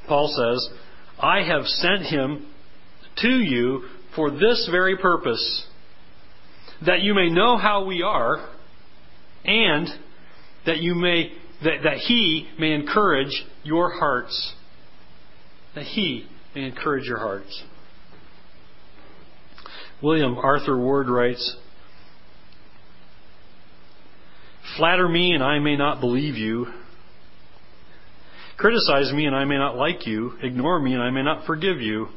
Paul 0.08 0.28
says, 0.28 0.78
I 1.20 1.44
have 1.44 1.66
sent 1.66 2.04
him 2.04 2.48
to 3.22 3.30
you 3.30 3.84
for 4.16 4.32
this 4.32 4.68
very 4.72 4.98
purpose, 4.98 5.66
that 6.86 7.02
you 7.02 7.14
may 7.14 7.30
know 7.30 7.58
how 7.58 7.86
we 7.86 8.02
are, 8.02 8.50
and 9.46 9.88
that 10.66 10.78
you 10.78 10.96
may 10.96 11.32
that, 11.64 11.84
that 11.84 11.98
he 11.98 12.50
may 12.60 12.74
encourage 12.74 13.46
your 13.64 13.92
hearts 13.98 14.54
that 15.76 15.86
He 15.86 16.28
may 16.56 16.66
encourage 16.66 17.06
your 17.06 17.20
hearts. 17.20 17.64
William 20.02 20.38
Arthur 20.38 20.78
Ward 20.78 21.08
writes 21.08 21.58
Flatter 24.78 25.08
me 25.08 25.34
and 25.34 25.44
I 25.44 25.60
may 25.60 25.76
not 25.76 26.00
believe 26.00 26.36
you. 26.36 26.68
Criticize 28.58 29.12
me 29.14 29.26
and 29.26 29.36
I 29.36 29.46
may 29.46 29.58
not 29.58 29.76
like 29.76 30.06
you. 30.06 30.34
Ignore 30.42 30.80
me 30.80 30.94
and 30.94 31.02
I 31.02 31.10
may 31.10 31.24
not 31.24 31.46
forgive 31.46 31.82
you. 31.82 32.08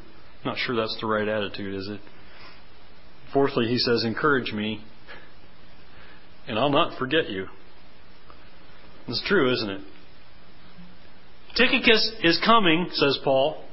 Not 0.45 0.59
sure 0.59 0.77
that's 0.77 0.97
the 1.01 1.07
right 1.07 1.27
attitude, 1.27 1.75
is 1.75 1.89
it? 1.89 2.01
Fourthly, 3.33 3.67
he 3.67 3.79
says, 3.79 4.05
Encourage 4.05 4.53
me 4.53 4.85
and 6.47 6.59
I'll 6.59 6.71
not 6.71 6.99
forget 6.99 7.31
you. 7.31 7.47
It's 9.09 9.23
true, 9.27 9.53
isn't 9.53 9.71
it? 9.71 9.81
Tychicus 11.57 12.13
is 12.23 12.41
coming, 12.45 12.89
says 12.93 13.19
Paul, 13.25 13.65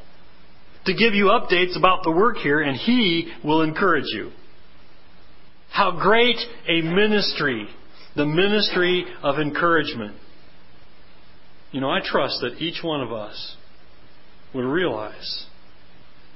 to 0.85 0.93
give 0.93 1.13
you 1.13 1.25
updates 1.25 1.77
about 1.77 2.03
the 2.03 2.11
work 2.11 2.37
here, 2.37 2.61
and 2.61 2.77
he 2.77 3.31
will 3.43 3.61
encourage 3.61 4.05
you. 4.13 4.31
How 5.69 5.91
great 5.91 6.37
a 6.67 6.81
ministry, 6.81 7.67
the 8.15 8.25
ministry 8.25 9.05
of 9.21 9.39
encouragement. 9.39 10.15
You 11.73 11.81
know, 11.81 11.89
I 11.89 12.01
trust 12.05 12.37
that 12.41 12.61
each 12.61 12.83
one 12.83 13.01
of 13.01 13.11
us 13.11 13.55
would 14.53 14.63
realize 14.63 15.47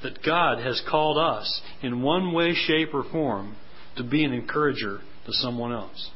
that 0.02 0.24
God 0.26 0.58
has 0.58 0.82
called 0.90 1.18
us 1.18 1.62
in 1.84 2.02
one 2.02 2.34
way, 2.34 2.54
shape, 2.56 2.90
or 2.94 3.04
form 3.04 3.56
to 3.98 4.04
be 4.04 4.24
an 4.24 4.34
encourager 4.34 5.00
to 5.28 5.32
someone 5.34 5.72
else. 5.72 6.10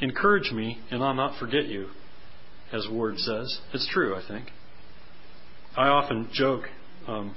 Encourage 0.00 0.50
me, 0.50 0.78
and 0.90 1.04
I'll 1.04 1.14
not 1.14 1.38
forget 1.38 1.66
you, 1.66 1.88
as 2.72 2.86
Ward 2.90 3.18
says. 3.18 3.60
It's 3.74 3.88
true, 3.92 4.16
I 4.16 4.26
think. 4.26 4.46
I 5.76 5.88
often 5.88 6.30
joke, 6.32 6.64
um, 7.06 7.34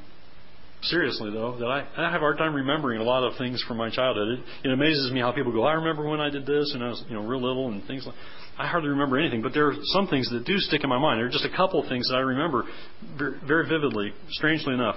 seriously 0.84 1.32
though, 1.32 1.58
that 1.60 1.66
I, 1.66 1.88
I 1.98 2.12
have 2.12 2.22
a 2.22 2.26
hard 2.26 2.38
time 2.38 2.54
remembering 2.54 3.00
a 3.00 3.04
lot 3.04 3.24
of 3.24 3.38
things 3.38 3.64
from 3.68 3.78
my 3.78 3.90
childhood. 3.90 4.40
It, 4.40 4.70
it 4.70 4.74
amazes 4.74 5.12
me 5.12 5.20
how 5.20 5.32
people 5.32 5.52
go, 5.52 5.64
I 5.64 5.74
remember 5.74 6.08
when 6.08 6.20
I 6.20 6.30
did 6.30 6.46
this, 6.46 6.72
and 6.74 6.84
I 6.84 6.90
was 6.90 7.04
you 7.08 7.16
know 7.16 7.26
real 7.26 7.42
little, 7.42 7.70
and 7.70 7.86
things 7.86 8.06
like. 8.06 8.16
I 8.58 8.68
hardly 8.68 8.90
remember 8.90 9.18
anything, 9.18 9.42
but 9.42 9.54
there 9.54 9.68
are 9.68 9.74
some 9.94 10.08
things 10.08 10.30
that 10.30 10.46
do 10.46 10.60
stick 10.60 10.84
in 10.84 10.90
my 10.90 11.00
mind. 11.00 11.20
There 11.20 11.26
are 11.26 11.32
just 11.32 11.46
a 11.46 11.58
couple 11.58 11.82
of 11.82 11.90
things 11.90 12.08
that 12.10 12.16
I 12.16 12.20
remember 12.20 12.66
very, 13.18 13.68
vividly, 13.68 14.14
strangely 14.30 14.76
enough. 14.76 14.96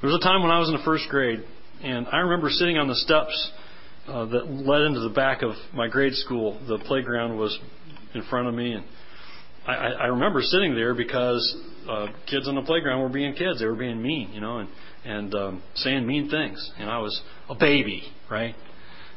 There 0.00 0.10
was 0.10 0.18
a 0.20 0.24
time 0.24 0.42
when 0.42 0.50
I 0.50 0.58
was 0.58 0.68
in 0.68 0.74
the 0.74 0.82
first 0.84 1.08
grade, 1.08 1.44
and 1.82 2.08
I 2.08 2.18
remember 2.18 2.50
sitting 2.50 2.78
on 2.78 2.88
the 2.88 2.96
steps 2.96 3.52
uh, 4.08 4.24
that 4.26 4.50
led 4.50 4.82
into 4.82 5.00
the 5.00 5.14
back 5.14 5.42
of 5.42 5.52
my 5.72 5.86
grade 5.86 6.14
school. 6.14 6.60
The 6.66 6.78
playground 6.78 7.38
was 7.38 7.56
in 8.12 8.22
front 8.24 8.48
of 8.48 8.54
me, 8.54 8.72
and 8.72 8.84
I, 9.66 9.72
I 9.72 10.06
remember 10.06 10.42
sitting 10.42 10.74
there 10.74 10.94
because 10.94 11.56
uh, 11.88 12.08
kids 12.26 12.48
on 12.48 12.54
the 12.54 12.62
playground 12.62 13.02
were 13.02 13.08
being 13.08 13.34
kids. 13.34 13.60
They 13.60 13.66
were 13.66 13.74
being 13.74 14.02
mean, 14.02 14.32
you 14.32 14.40
know, 14.40 14.58
and 14.58 14.68
and 15.04 15.34
um, 15.34 15.62
saying 15.74 16.06
mean 16.06 16.30
things. 16.30 16.70
And 16.78 16.90
I 16.90 16.98
was 16.98 17.20
a 17.48 17.54
baby, 17.54 18.02
right? 18.30 18.54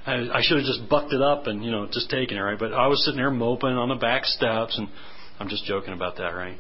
I, 0.06 0.14
I 0.14 0.42
should 0.42 0.58
have 0.58 0.66
just 0.66 0.90
bucked 0.90 1.14
it 1.14 1.22
up 1.22 1.48
and 1.48 1.64
you 1.64 1.72
know 1.72 1.88
just 1.92 2.10
taken 2.10 2.38
it, 2.38 2.42
right? 2.42 2.60
But 2.60 2.74
I 2.74 2.88
was 2.88 3.04
sitting 3.04 3.18
there 3.18 3.32
moping 3.32 3.70
on 3.70 3.90
the 3.90 3.96
back 3.96 4.26
steps, 4.26 4.78
and 4.78 4.88
I'm 5.40 5.50
just 5.50 5.66
joking 5.66 5.94
about 5.94 6.18
that, 6.18 6.30
right? 6.30 6.58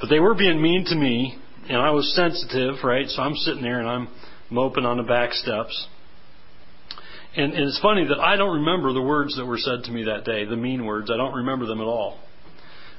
But 0.00 0.08
they 0.08 0.20
were 0.20 0.34
being 0.34 0.60
mean 0.60 0.84
to 0.86 0.94
me, 0.94 1.38
and 1.68 1.78
I 1.78 1.90
was 1.90 2.14
sensitive, 2.14 2.76
right? 2.84 3.08
So 3.08 3.22
I'm 3.22 3.36
sitting 3.36 3.62
there 3.62 3.78
and 3.78 3.88
I'm 3.88 4.08
moping 4.50 4.84
on 4.84 4.96
the 4.96 5.02
back 5.04 5.32
steps. 5.32 5.86
And, 7.34 7.54
and 7.54 7.68
it's 7.68 7.80
funny 7.80 8.06
that 8.08 8.20
I 8.20 8.36
don't 8.36 8.56
remember 8.56 8.92
the 8.92 9.00
words 9.00 9.36
that 9.36 9.46
were 9.46 9.58
said 9.58 9.84
to 9.84 9.90
me 9.90 10.04
that 10.04 10.24
day, 10.24 10.44
the 10.44 10.56
mean 10.56 10.84
words. 10.84 11.10
I 11.10 11.16
don't 11.16 11.34
remember 11.34 11.66
them 11.66 11.80
at 11.80 11.86
all. 11.86 12.18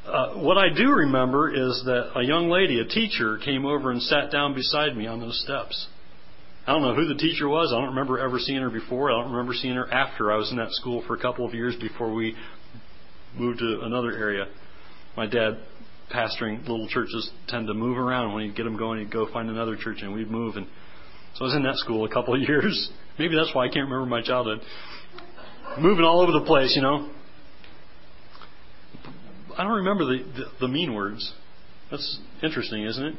Uh, 0.06 0.34
what 0.34 0.58
I 0.58 0.68
do 0.68 0.92
remember 0.92 1.50
is 1.50 1.82
that 1.86 2.12
a 2.16 2.24
young 2.24 2.50
lady, 2.50 2.80
a 2.80 2.86
teacher, 2.86 3.38
came 3.38 3.66
over 3.66 3.90
and 3.90 4.02
sat 4.02 4.32
down 4.32 4.54
beside 4.54 4.98
me 4.98 5.08
on 5.08 5.22
those 5.22 5.42
steps. 5.42 5.88
I 6.68 6.74
don't 6.74 6.82
know 6.82 6.94
who 6.94 7.08
the 7.08 7.16
teacher 7.16 7.48
was. 7.48 7.72
I 7.72 7.80
don't 7.80 7.90
remember 7.90 8.20
ever 8.20 8.38
seeing 8.38 8.62
her 8.62 8.70
before. 8.70 9.12
I 9.12 9.22
don't 9.22 9.32
remember 9.32 9.54
seeing 9.54 9.76
her 9.76 9.92
after 9.92 10.32
I 10.32 10.36
was 10.36 10.52
in 10.52 10.58
that 10.58 10.72
school 10.72 11.04
for 11.08 11.16
a 11.16 11.20
couple 11.20 11.46
of 11.46 11.54
years 11.54 11.76
before 11.78 12.14
we 12.14 12.36
moved 13.38 13.60
to 13.60 13.82
another 13.84 14.12
area. 14.12 14.48
My 15.16 15.26
dad, 15.26 15.60
pastoring 16.14 16.62
little 16.68 16.88
churches, 16.90 17.30
tend 17.48 17.68
to 17.68 17.74
move 17.74 17.98
around. 17.98 18.34
When 18.34 18.44
he'd 18.44 18.56
get 18.56 18.64
them 18.64 18.78
going, 18.78 19.00
he'd 19.00 19.12
go 19.12 19.32
find 19.32 19.50
another 19.50 19.78
church 19.78 20.00
and 20.02 20.14
we'd 20.14 20.30
move. 20.30 20.58
And 20.58 20.68
so 21.36 21.46
I 21.46 21.48
was 21.48 21.56
in 21.56 21.64
that 21.64 21.78
school 21.78 22.04
a 22.04 22.10
couple 22.10 22.34
of 22.34 22.42
years. 22.48 22.92
Maybe 23.18 23.36
that's 23.36 23.56
why 23.56 23.66
I 23.66 23.68
can't 23.68 23.90
remember 23.90 24.06
my 24.06 24.22
childhood. 24.22 24.60
Moving 25.80 26.04
all 26.04 26.22
over 26.22 26.32
the 26.34 26.46
place, 26.46 26.74
you 26.76 26.82
know. 26.82 27.10
I 29.58 29.64
don't 29.64 29.78
remember 29.78 30.06
the, 30.06 30.24
the, 30.24 30.46
the 30.62 30.68
mean 30.68 30.94
words. 30.94 31.34
That's 31.92 32.20
interesting, 32.42 32.84
isn't 32.84 33.04
it? 33.04 33.16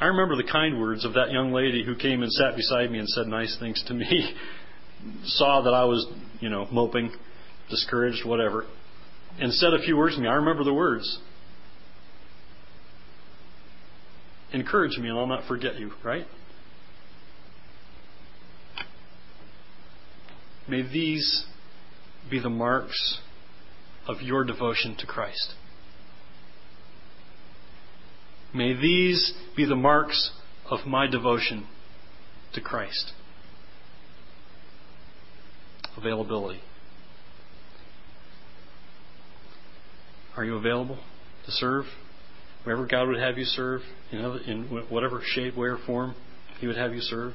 I 0.00 0.06
remember 0.06 0.36
the 0.36 0.50
kind 0.50 0.80
words 0.80 1.04
of 1.04 1.14
that 1.14 1.30
young 1.30 1.52
lady 1.52 1.84
who 1.84 1.94
came 1.94 2.22
and 2.22 2.32
sat 2.32 2.56
beside 2.56 2.90
me 2.90 2.98
and 2.98 3.08
said 3.08 3.26
nice 3.26 3.56
things 3.58 3.82
to 3.86 3.94
me. 3.94 4.34
Saw 5.24 5.62
that 5.62 5.74
I 5.74 5.84
was, 5.84 6.06
you 6.40 6.48
know, 6.48 6.66
moping, 6.70 7.12
discouraged, 7.70 8.26
whatever, 8.26 8.66
and 9.38 9.52
said 9.52 9.72
a 9.74 9.78
few 9.78 9.96
words 9.96 10.16
to 10.16 10.20
me. 10.20 10.28
I 10.28 10.34
remember 10.34 10.64
the 10.64 10.74
words. 10.74 11.18
Encourage 14.52 14.96
me 14.98 15.08
and 15.08 15.18
I'll 15.18 15.26
not 15.26 15.46
forget 15.46 15.78
you, 15.78 15.92
right? 16.04 16.26
May 20.68 20.82
these 20.82 21.44
be 22.30 22.40
the 22.40 22.50
marks 22.50 23.18
of 24.06 24.20
your 24.20 24.44
devotion 24.44 24.96
to 24.98 25.06
Christ. 25.06 25.54
May 28.54 28.72
these 28.74 29.32
be 29.56 29.64
the 29.64 29.74
marks 29.74 30.30
of 30.70 30.86
my 30.86 31.06
devotion 31.06 31.66
to 32.52 32.60
Christ. 32.60 33.12
Availability. 35.96 36.60
Are 40.36 40.44
you 40.44 40.56
available 40.56 40.98
to 41.46 41.50
serve? 41.52 41.84
Wherever 42.64 42.86
God 42.86 43.08
would 43.08 43.20
have 43.20 43.38
you 43.38 43.44
serve, 43.44 43.82
in, 44.10 44.86
whatever 44.88 45.20
shape, 45.24 45.56
way, 45.56 45.68
or 45.68 45.78
form 45.86 46.14
He 46.58 46.66
would 46.66 46.76
have 46.76 46.94
you 46.94 47.00
serve. 47.00 47.34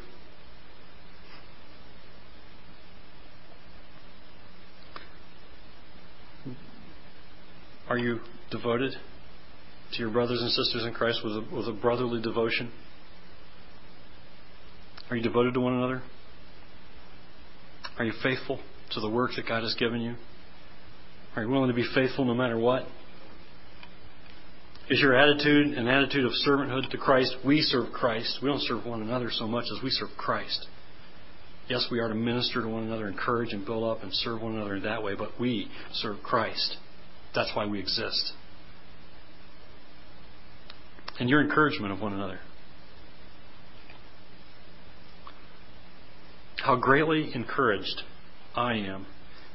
Are 7.90 7.98
you 7.98 8.20
devoted 8.52 8.94
to 9.94 10.00
your 10.00 10.12
brothers 10.12 10.40
and 10.42 10.52
sisters 10.52 10.86
in 10.86 10.94
Christ 10.94 11.22
with 11.24 11.34
a, 11.34 11.56
with 11.56 11.68
a 11.68 11.74
brotherly 11.74 12.22
devotion? 12.22 12.72
Are 15.10 15.16
you 15.16 15.24
devoted 15.24 15.56
to 15.56 15.60
one 15.60 15.74
another? 15.74 16.04
Are 17.98 18.06
you 18.06 18.14
faithful 18.22 18.60
to 18.92 19.00
the 19.00 19.10
work 19.10 19.32
that 19.38 19.48
God 19.48 19.64
has 19.64 19.74
given 19.74 20.02
you? 20.02 20.16
Are 21.36 21.42
you 21.42 21.50
willing 21.50 21.70
to 21.70 21.76
be 21.76 21.86
faithful 21.96 22.26
no 22.26 22.36
matter 22.36 22.60
what? 22.60 22.84
Is 24.90 25.00
your 25.00 25.16
attitude 25.16 25.76
an 25.76 25.88
attitude 25.88 26.26
of 26.26 26.32
servanthood 26.48 26.92
to 26.92 26.98
Christ? 26.98 27.36
We 27.44 27.62
serve 27.62 27.92
Christ. 27.92 28.40
We 28.44 28.50
don't 28.50 28.62
serve 28.62 28.86
one 28.86 29.02
another 29.02 29.30
so 29.32 29.48
much 29.48 29.66
as 29.76 29.84
we 29.84 29.90
serve 29.90 30.10
Christ. 30.16 30.68
Yes, 31.68 31.88
we 31.92 32.00
are 32.00 32.08
to 32.08 32.16
minister 32.16 32.62
to 32.62 32.68
one 32.68 32.84
another, 32.84 33.08
encourage 33.08 33.52
and 33.52 33.66
build 33.66 33.84
up 33.84 34.04
and 34.04 34.14
serve 34.14 34.42
one 34.42 34.56
another 34.56 34.76
in 34.76 34.84
that 34.84 35.04
way, 35.04 35.16
but 35.16 35.40
we 35.40 35.70
serve 35.94 36.22
Christ. 36.24 36.78
That's 37.34 37.52
why 37.56 37.66
we 37.66 37.80
exist. 37.80 38.34
And 41.20 41.30
your 41.30 41.42
encouragement 41.42 41.92
of 41.94 42.02
one 42.02 42.14
another. 42.14 42.40
How 46.58 46.76
greatly 46.76 47.32
encouraged 47.34 48.04
I 48.56 48.74
am 48.76 49.06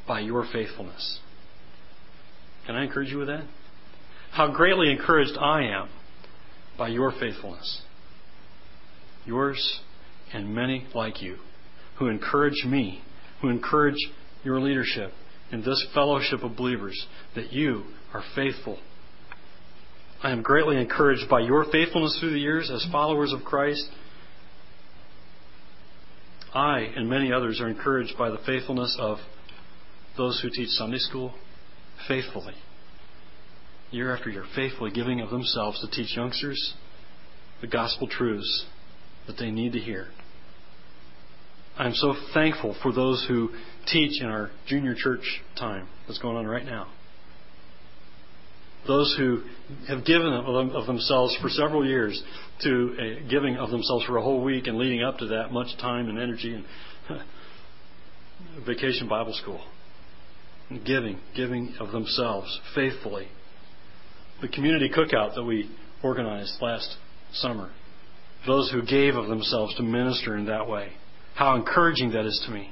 by 0.06 0.20
your 0.20 0.46
faithfulness. 0.50 1.20
Can 2.66 2.76
I 2.76 2.84
encourage 2.84 3.10
you 3.10 3.18
with 3.18 3.28
that? 3.28 3.44
How 4.32 4.50
greatly 4.50 4.90
encouraged 4.90 5.36
I 5.38 5.62
am 5.64 5.88
by 6.76 6.88
your 6.88 7.12
faithfulness. 7.12 7.82
Yours 9.26 9.80
and 10.32 10.54
many 10.54 10.86
like 10.94 11.22
you 11.22 11.38
who 11.98 12.08
encourage 12.08 12.64
me, 12.64 13.02
who 13.40 13.48
encourage 13.48 13.98
your 14.42 14.60
leadership, 14.60 15.12
in 15.52 15.62
this 15.62 15.86
fellowship 15.94 16.42
of 16.42 16.56
believers 16.56 17.06
that 17.34 17.52
you 17.52 17.84
are 18.12 18.22
faithful. 18.34 18.78
I 20.22 20.30
am 20.30 20.42
greatly 20.42 20.80
encouraged 20.80 21.28
by 21.28 21.40
your 21.40 21.66
faithfulness 21.70 22.16
through 22.18 22.30
the 22.30 22.38
years 22.38 22.70
as 22.70 22.86
followers 22.90 23.32
of 23.32 23.44
Christ. 23.44 23.86
I 26.54 26.78
and 26.96 27.10
many 27.10 27.32
others 27.32 27.60
are 27.60 27.68
encouraged 27.68 28.16
by 28.16 28.30
the 28.30 28.38
faithfulness 28.46 28.96
of 28.98 29.18
those 30.16 30.40
who 30.40 30.48
teach 30.50 30.70
Sunday 30.70 30.98
school 30.98 31.34
faithfully. 32.08 32.54
Year 33.90 34.16
after 34.16 34.30
year, 34.30 34.44
faithfully 34.54 34.90
giving 34.92 35.20
of 35.20 35.30
themselves 35.30 35.80
to 35.80 35.90
teach 35.90 36.16
youngsters 36.16 36.74
the 37.60 37.66
gospel 37.66 38.08
truths 38.08 38.66
that 39.26 39.36
they 39.38 39.50
need 39.50 39.72
to 39.72 39.78
hear. 39.78 40.08
I'm 41.76 41.94
so 41.94 42.14
thankful 42.32 42.76
for 42.82 42.92
those 42.92 43.24
who 43.28 43.50
teach 43.86 44.20
in 44.20 44.28
our 44.28 44.50
junior 44.66 44.94
church 44.96 45.42
time 45.58 45.88
that's 46.06 46.18
going 46.18 46.36
on 46.36 46.46
right 46.46 46.64
now. 46.64 46.88
Those 48.86 49.14
who 49.16 49.42
have 49.88 50.04
given 50.04 50.32
of 50.32 50.86
themselves 50.86 51.36
for 51.40 51.48
several 51.48 51.86
years 51.86 52.22
to 52.62 52.96
a 53.00 53.28
giving 53.28 53.56
of 53.56 53.70
themselves 53.70 54.04
for 54.04 54.18
a 54.18 54.22
whole 54.22 54.44
week 54.44 54.66
and 54.66 54.76
leading 54.76 55.02
up 55.02 55.18
to 55.18 55.26
that, 55.28 55.52
much 55.52 55.68
time 55.78 56.08
and 56.08 56.18
energy 56.18 56.54
and 56.54 56.64
vacation 58.66 59.08
Bible 59.08 59.32
school. 59.32 59.64
And 60.68 60.84
Giving, 60.84 61.18
giving 61.34 61.74
of 61.80 61.92
themselves 61.92 62.60
faithfully. 62.74 63.28
The 64.42 64.48
community 64.48 64.90
cookout 64.90 65.34
that 65.34 65.44
we 65.44 65.70
organized 66.02 66.60
last 66.60 66.96
summer. 67.32 67.70
Those 68.46 68.70
who 68.70 68.82
gave 68.84 69.14
of 69.14 69.28
themselves 69.28 69.74
to 69.76 69.82
minister 69.82 70.36
in 70.36 70.46
that 70.46 70.68
way. 70.68 70.92
How 71.34 71.56
encouraging 71.56 72.12
that 72.12 72.26
is 72.26 72.42
to 72.46 72.52
me 72.52 72.70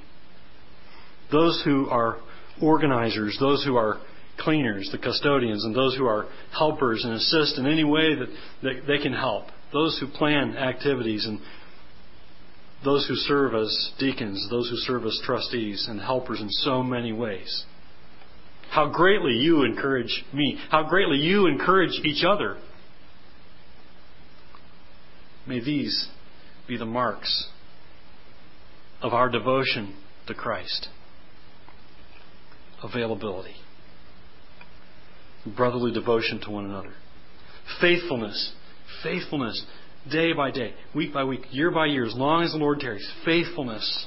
those 1.32 1.62
who 1.64 1.88
are 1.88 2.18
organizers, 2.60 3.36
those 3.40 3.64
who 3.64 3.76
are 3.76 3.98
cleaners, 4.38 4.88
the 4.92 4.98
custodians, 4.98 5.64
and 5.64 5.74
those 5.74 5.96
who 5.96 6.06
are 6.06 6.26
helpers 6.56 7.04
and 7.04 7.14
assist 7.14 7.58
in 7.58 7.66
any 7.66 7.84
way 7.84 8.14
that, 8.14 8.28
that 8.62 8.82
they 8.86 8.98
can 8.98 9.12
help, 9.12 9.46
those 9.72 9.98
who 9.98 10.06
plan 10.06 10.56
activities, 10.56 11.26
and 11.26 11.40
those 12.84 13.06
who 13.08 13.14
serve 13.14 13.54
as 13.54 13.92
deacons, 13.98 14.46
those 14.50 14.68
who 14.68 14.76
serve 14.76 15.04
as 15.04 15.18
trustees 15.24 15.86
and 15.88 16.00
helpers 16.00 16.40
in 16.40 16.50
so 16.50 16.82
many 16.82 17.12
ways. 17.12 17.64
How 18.70 18.88
greatly 18.88 19.32
you 19.32 19.64
encourage 19.64 20.24
me. 20.32 20.58
How 20.70 20.88
greatly 20.88 21.18
you 21.18 21.46
encourage 21.46 21.92
each 22.04 22.24
other. 22.24 22.56
May 25.46 25.60
these 25.60 26.08
be 26.66 26.76
the 26.76 26.86
marks 26.86 27.48
of 29.02 29.12
our 29.12 29.28
devotion 29.28 29.94
to 30.26 30.34
Christ 30.34 30.88
availability, 32.82 33.54
brotherly 35.56 35.92
devotion 35.92 36.40
to 36.40 36.50
one 36.50 36.64
another, 36.64 36.92
faithfulness, 37.80 38.52
faithfulness 39.02 39.64
day 40.10 40.32
by 40.32 40.50
day, 40.50 40.74
week 40.94 41.12
by 41.12 41.24
week, 41.24 41.42
year 41.50 41.70
by 41.70 41.86
year, 41.86 42.04
as 42.04 42.14
long 42.14 42.42
as 42.42 42.52
the 42.52 42.58
Lord 42.58 42.80
tarries, 42.80 43.08
faithfulness, 43.24 44.06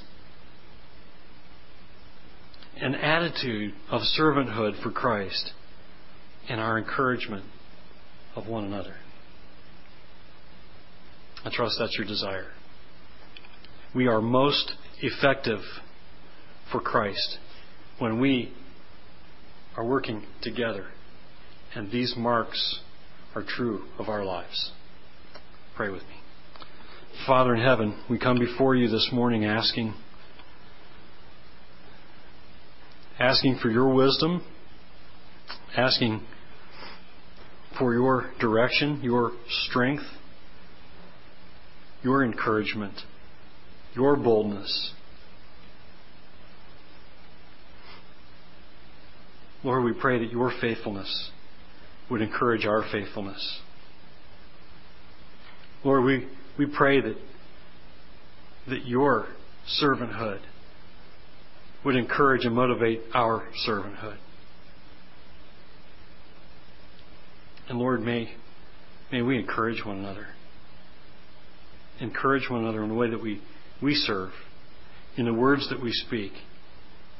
an 2.77 2.95
attitude 2.95 3.73
of 3.89 4.01
servanthood 4.19 4.81
for 4.83 4.91
Christ, 4.91 5.51
and 6.49 6.59
our 6.59 6.77
encouragement 6.77 7.45
of 8.35 8.47
one 8.47 8.65
another. 8.65 8.95
I 11.43 11.51
trust 11.53 11.77
that's 11.79 11.95
your 11.97 12.07
desire. 12.07 12.51
We 13.93 14.07
are 14.07 14.19
most 14.19 14.73
effective 15.01 15.59
for 16.71 16.81
Christ 16.81 17.37
when 17.99 18.19
we 18.19 18.51
are 19.77 19.85
working 19.85 20.23
together. 20.41 20.87
And 21.73 21.91
these 21.91 22.13
marks 22.17 22.79
are 23.35 23.43
true 23.43 23.85
of 23.99 24.07
our 24.07 24.23
lives. 24.23 24.71
Pray 25.75 25.89
with 25.89 26.03
me. 26.03 26.15
Father 27.27 27.55
in 27.55 27.61
heaven, 27.61 28.01
we 28.09 28.17
come 28.17 28.39
before 28.39 28.75
you 28.75 28.87
this 28.89 29.09
morning 29.11 29.45
asking 29.45 29.93
asking 33.19 33.57
for 33.61 33.69
your 33.69 33.93
wisdom, 33.93 34.43
asking 35.75 36.21
for 37.77 37.93
your 37.93 38.31
direction, 38.39 38.99
your 39.01 39.31
strength, 39.67 40.03
your 42.03 42.23
encouragement, 42.23 42.93
your 43.95 44.15
boldness, 44.15 44.93
Lord, 49.65 49.83
we 49.83 49.93
pray 49.93 50.19
that 50.19 50.31
your 50.31 50.51
faithfulness 50.61 51.31
would 52.09 52.21
encourage 52.21 52.65
our 52.65 52.83
faithfulness. 52.91 53.59
Lord, 55.83 56.03
we, 56.03 56.27
we 56.57 56.67
pray 56.67 57.01
that 57.01 57.15
that 58.67 58.85
your 58.85 59.27
servanthood 59.81 60.39
would 61.83 61.95
encourage 61.95 62.45
and 62.45 62.55
motivate 62.55 63.01
our 63.13 63.47
servanthood. 63.67 64.17
And 67.67 67.79
Lord, 67.79 68.01
may, 68.01 68.35
may 69.11 69.21
we 69.21 69.37
encourage 69.37 69.83
one 69.83 69.97
another. 69.97 70.27
Encourage 71.99 72.49
one 72.49 72.61
another 72.61 72.83
in 72.83 72.89
the 72.89 72.95
way 72.95 73.09
that 73.09 73.21
we, 73.21 73.41
we 73.81 73.95
serve, 73.95 74.31
in 75.17 75.25
the 75.25 75.33
words 75.33 75.69
that 75.69 75.81
we 75.81 75.91
speak, 75.91 76.33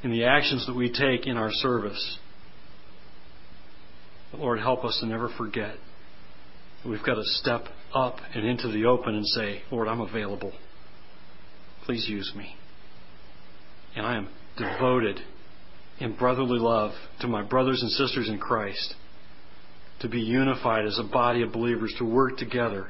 in 0.04 0.10
the 0.12 0.24
actions 0.24 0.66
that 0.66 0.76
we 0.76 0.92
take 0.92 1.26
in 1.26 1.36
our 1.36 1.50
service. 1.50 2.18
Lord, 4.38 4.58
help 4.58 4.84
us 4.84 4.98
to 5.00 5.06
never 5.06 5.28
forget 5.36 5.76
we've 6.84 7.04
got 7.04 7.14
to 7.14 7.24
step 7.24 7.64
up 7.94 8.16
and 8.34 8.46
into 8.46 8.68
the 8.68 8.84
open 8.84 9.14
and 9.14 9.26
say, 9.26 9.62
Lord, 9.70 9.88
I'm 9.88 10.00
available. 10.00 10.52
Please 11.84 12.06
use 12.08 12.32
me. 12.36 12.54
And 13.94 14.06
I 14.06 14.16
am 14.16 14.28
devoted 14.56 15.20
in 15.98 16.16
brotherly 16.16 16.58
love 16.58 16.92
to 17.20 17.28
my 17.28 17.42
brothers 17.42 17.80
and 17.82 17.90
sisters 17.90 18.28
in 18.28 18.38
Christ 18.38 18.94
to 20.00 20.08
be 20.08 20.20
unified 20.20 20.84
as 20.84 20.98
a 20.98 21.10
body 21.10 21.42
of 21.42 21.52
believers, 21.52 21.94
to 21.98 22.04
work 22.04 22.36
together 22.36 22.88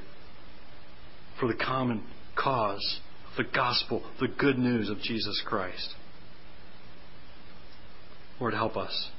for 1.39 1.47
the 1.47 1.55
common 1.55 2.03
cause, 2.35 3.01
the 3.37 3.45
gospel, 3.45 4.03
the 4.21 4.29
good 4.29 4.59
news 4.59 4.91
of 4.91 4.99
Jesus 5.01 5.41
Christ. 5.47 5.95
Lord, 8.41 8.55
help 8.55 8.77
us. 8.77 9.11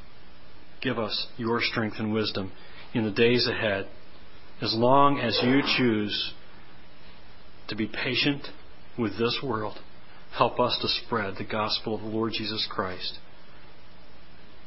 Give 0.82 1.00
us 1.00 1.28
your 1.38 1.62
strength 1.62 1.98
and 2.00 2.14
wisdom 2.14 2.52
in 2.94 3.04
the 3.04 3.12
days 3.12 3.48
ahead, 3.48 3.88
as 4.62 4.74
long 4.74 5.20
as 5.20 5.40
you 5.44 5.62
choose 5.78 6.34
to 7.68 7.76
be 7.76 7.88
patient 7.88 8.48
with 8.98 9.18
this 9.18 9.40
world. 9.44 9.78
Help 10.38 10.60
us 10.60 10.78
to 10.82 10.88
spread 11.06 11.36
the 11.38 11.44
gospel 11.44 11.96
of 11.96 12.02
the 12.02 12.08
Lord 12.08 12.34
Jesus 12.34 12.68
Christ, 12.70 13.20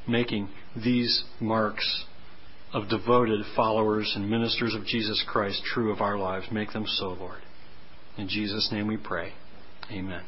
making 0.09 0.49
these 0.77 1.25
marks 1.41 2.05
of 2.73 2.89
devoted 2.89 3.41
followers 3.57 4.13
and 4.15 4.31
ministers 4.31 4.75
of 4.75 4.85
Jesus 4.85 5.25
Christ 5.29 5.63
true 5.65 5.93
of 5.93 6.01
our 6.01 6.19
lives. 6.19 6.47
Make 6.53 6.73
them 6.73 6.87
so, 6.87 7.09
Lord. 7.09 7.41
In 8.17 8.29
Jesus' 8.29 8.69
name 8.73 8.87
we 8.87 8.97
pray. 8.97 9.33
Amen. 9.91 10.23